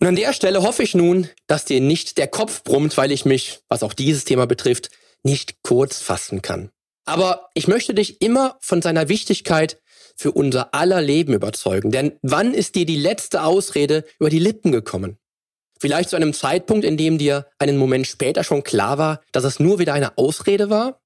Und 0.00 0.06
an 0.06 0.16
der 0.16 0.32
Stelle 0.34 0.62
hoffe 0.62 0.84
ich 0.84 0.94
nun, 0.94 1.28
dass 1.48 1.64
dir 1.64 1.80
nicht 1.80 2.16
der 2.16 2.28
Kopf 2.28 2.62
brummt, 2.62 2.96
weil 2.96 3.10
ich 3.10 3.24
mich, 3.24 3.58
was 3.68 3.82
auch 3.82 3.92
dieses 3.92 4.24
Thema 4.24 4.46
betrifft, 4.46 4.90
nicht 5.24 5.62
kurz 5.62 5.98
fassen 5.98 6.42
kann. 6.42 6.70
Aber 7.06 7.48
ich 7.54 7.68
möchte 7.68 7.94
dich 7.94 8.20
immer 8.20 8.58
von 8.60 8.82
seiner 8.82 9.08
Wichtigkeit 9.08 9.80
für 10.16 10.32
unser 10.32 10.74
aller 10.74 11.00
Leben 11.00 11.32
überzeugen. 11.34 11.90
Denn 11.90 12.18
wann 12.22 12.52
ist 12.52 12.74
dir 12.74 12.84
die 12.84 12.96
letzte 12.96 13.42
Ausrede 13.42 14.04
über 14.18 14.30
die 14.30 14.38
Lippen 14.38 14.72
gekommen? 14.72 15.18
Vielleicht 15.78 16.10
zu 16.10 16.16
einem 16.16 16.32
Zeitpunkt, 16.32 16.84
in 16.84 16.96
dem 16.96 17.18
dir 17.18 17.46
einen 17.58 17.76
Moment 17.76 18.06
später 18.06 18.44
schon 18.44 18.64
klar 18.64 18.98
war, 18.98 19.20
dass 19.32 19.44
es 19.44 19.60
nur 19.60 19.78
wieder 19.78 19.92
eine 19.94 20.16
Ausrede 20.18 20.70
war? 20.70 21.00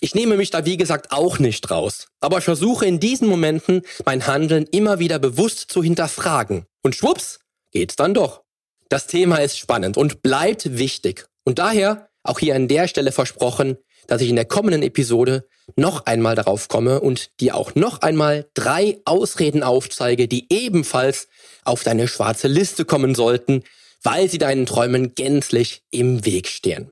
Ich 0.00 0.14
nehme 0.14 0.36
mich 0.36 0.50
da 0.50 0.64
wie 0.64 0.76
gesagt 0.76 1.12
auch 1.12 1.38
nicht 1.38 1.70
raus, 1.70 2.08
aber 2.20 2.38
ich 2.38 2.44
versuche 2.44 2.86
in 2.86 3.00
diesen 3.00 3.26
Momenten 3.26 3.82
mein 4.04 4.26
Handeln 4.26 4.66
immer 4.70 4.98
wieder 4.98 5.18
bewusst 5.18 5.70
zu 5.70 5.82
hinterfragen. 5.82 6.66
Und 6.82 6.94
schwupps, 6.94 7.40
geht's 7.72 7.96
dann 7.96 8.14
doch. 8.14 8.42
Das 8.88 9.06
Thema 9.06 9.38
ist 9.38 9.58
spannend 9.58 9.96
und 9.96 10.22
bleibt 10.22 10.78
wichtig. 10.78 11.26
Und 11.44 11.58
daher, 11.58 12.08
auch 12.22 12.38
hier 12.38 12.54
an 12.54 12.68
der 12.68 12.86
Stelle 12.86 13.12
versprochen, 13.12 13.78
dass 14.08 14.22
ich 14.22 14.30
in 14.30 14.36
der 14.36 14.46
kommenden 14.46 14.82
Episode 14.82 15.46
noch 15.76 16.06
einmal 16.06 16.34
darauf 16.34 16.66
komme 16.66 17.00
und 17.00 17.30
dir 17.40 17.54
auch 17.54 17.76
noch 17.76 18.00
einmal 18.00 18.48
drei 18.54 18.98
Ausreden 19.04 19.62
aufzeige, 19.62 20.26
die 20.26 20.52
ebenfalls 20.52 21.28
auf 21.64 21.84
deine 21.84 22.08
schwarze 22.08 22.48
Liste 22.48 22.84
kommen 22.84 23.14
sollten, 23.14 23.62
weil 24.02 24.28
sie 24.28 24.38
deinen 24.38 24.66
Träumen 24.66 25.14
gänzlich 25.14 25.82
im 25.90 26.24
Weg 26.24 26.48
stehen. 26.48 26.90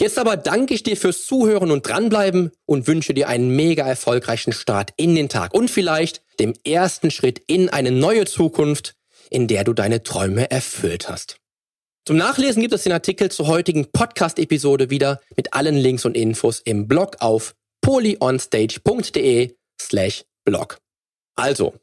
Jetzt 0.00 0.18
aber 0.18 0.36
danke 0.36 0.74
ich 0.74 0.84
dir 0.84 0.96
fürs 0.96 1.26
Zuhören 1.26 1.70
und 1.70 1.86
dranbleiben 1.86 2.52
und 2.66 2.86
wünsche 2.86 3.14
dir 3.14 3.28
einen 3.28 3.50
mega 3.54 3.86
erfolgreichen 3.86 4.52
Start 4.52 4.92
in 4.96 5.14
den 5.14 5.28
Tag 5.28 5.52
und 5.54 5.70
vielleicht 5.70 6.22
dem 6.38 6.54
ersten 6.64 7.10
Schritt 7.10 7.40
in 7.46 7.68
eine 7.68 7.90
neue 7.90 8.24
Zukunft, 8.24 8.94
in 9.28 9.48
der 9.48 9.64
du 9.64 9.74
deine 9.74 10.04
Träume 10.04 10.50
erfüllt 10.50 11.08
hast. 11.08 11.38
Zum 12.08 12.16
Nachlesen 12.16 12.62
gibt 12.62 12.72
es 12.72 12.84
den 12.84 12.92
Artikel 12.92 13.30
zur 13.30 13.48
heutigen 13.48 13.92
Podcast-Episode 13.92 14.88
wieder 14.88 15.20
mit 15.36 15.52
allen 15.52 15.74
Links 15.74 16.06
und 16.06 16.16
Infos 16.16 16.60
im 16.60 16.88
Blog 16.88 17.16
auf 17.20 17.54
polyonstage.de 17.82 19.54
slash 19.78 20.24
blog. 20.42 20.78
Also, 21.36 21.74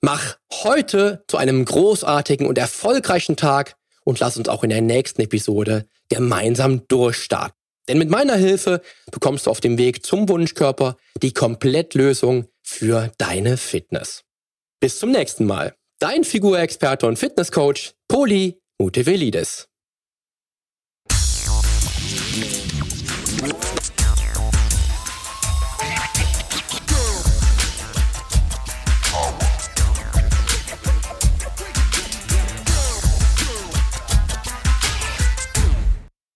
mach 0.00 0.36
heute 0.52 1.24
zu 1.26 1.36
einem 1.36 1.64
großartigen 1.64 2.46
und 2.46 2.58
erfolgreichen 2.58 3.34
Tag 3.34 3.74
und 4.04 4.20
lass 4.20 4.36
uns 4.36 4.48
auch 4.48 4.62
in 4.62 4.70
der 4.70 4.82
nächsten 4.82 5.22
Episode 5.22 5.88
gemeinsam 6.10 6.86
durchstarten. 6.86 7.58
Denn 7.88 7.98
mit 7.98 8.08
meiner 8.08 8.36
Hilfe 8.36 8.82
bekommst 9.10 9.46
du 9.46 9.50
auf 9.50 9.60
dem 9.60 9.78
Weg 9.78 10.06
zum 10.06 10.28
Wunschkörper 10.28 10.96
die 11.20 11.32
Komplettlösung 11.32 12.46
für 12.62 13.10
deine 13.18 13.56
Fitness. 13.56 14.22
Bis 14.78 15.00
zum 15.00 15.10
nächsten 15.10 15.44
Mal. 15.44 15.74
Dein 15.98 16.22
Figurexperte 16.22 17.08
und 17.08 17.18
Fitnesscoach 17.18 17.94
Poli 18.06 18.60
Mutevelides. 18.78 19.68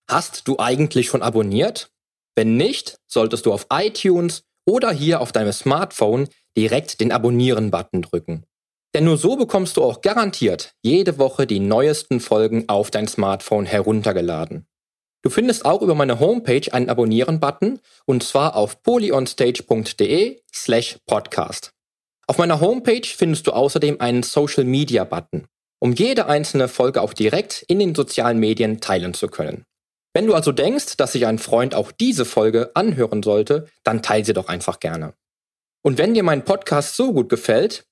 Hast 0.09 0.48
du 0.48 0.59
eigentlich 0.59 1.09
schon 1.09 1.20
abonniert? 1.20 1.90
Wenn 2.35 2.57
nicht, 2.57 2.96
solltest 3.07 3.44
du 3.44 3.53
auf 3.53 3.66
iTunes 3.70 4.44
oder 4.66 4.92
hier 4.92 5.20
auf 5.20 5.33
deinem 5.33 5.53
Smartphone 5.53 6.26
direkt 6.57 7.00
den 7.00 7.12
Abonnieren-Button 7.12 8.00
drücken. 8.00 8.46
Denn 8.94 9.05
nur 9.05 9.16
so 9.16 9.37
bekommst 9.37 9.76
du 9.76 9.83
auch 9.83 10.00
garantiert 10.00 10.74
jede 10.83 11.18
Woche 11.18 11.46
die 11.46 11.61
neuesten 11.61 12.20
Folgen 12.20 12.64
auf 12.68 12.90
dein 12.90 13.07
Smartphone 13.07 13.66
heruntergeladen. 13.66 14.66
Du 15.22 15.31
findest 15.31 15.64
auch 15.64 15.83
über 15.83 15.94
meine 15.94 16.18
Homepage 16.18 16.72
einen 16.72 16.88
Abonnieren-Button 16.88 17.81
und 18.07 18.22
zwar 18.22 18.57
auf 18.57 18.83
polyonstage.de 18.83 20.40
slash 20.53 20.98
podcast. 21.07 21.72
Auf 22.26 22.38
meiner 22.38 22.61
Homepage 22.61 23.07
findest 23.07 23.46
du 23.46 23.53
außerdem 23.53 24.00
einen 24.00 24.22
Social 24.22 24.64
Media 24.64 25.05
Button, 25.05 25.46
um 25.79 25.92
jede 25.92 26.26
einzelne 26.26 26.68
Folge 26.68 27.03
auch 27.03 27.12
direkt 27.12 27.64
in 27.68 27.79
den 27.79 27.94
sozialen 27.94 28.38
Medien 28.38 28.81
teilen 28.81 29.14
zu 29.14 29.29
können. 29.29 29.64
Wenn 30.14 30.26
du 30.26 30.35
also 30.35 30.53
denkst, 30.53 30.96
dass 30.96 31.12
sich 31.12 31.26
ein 31.26 31.38
Freund 31.38 31.74
auch 31.74 31.92
diese 31.92 32.24
Folge 32.24 32.70
anhören 32.74 33.22
sollte, 33.22 33.68
dann 33.85 34.03
teile 34.03 34.24
sie 34.24 34.33
doch 34.33 34.48
einfach 34.48 34.81
gerne. 34.81 35.14
Und 35.83 35.98
wenn 35.98 36.14
dir 36.14 36.22
mein 36.22 36.44
Podcast 36.44 36.96
so 36.96 37.12
gut 37.12 37.29
gefällt, 37.29 37.85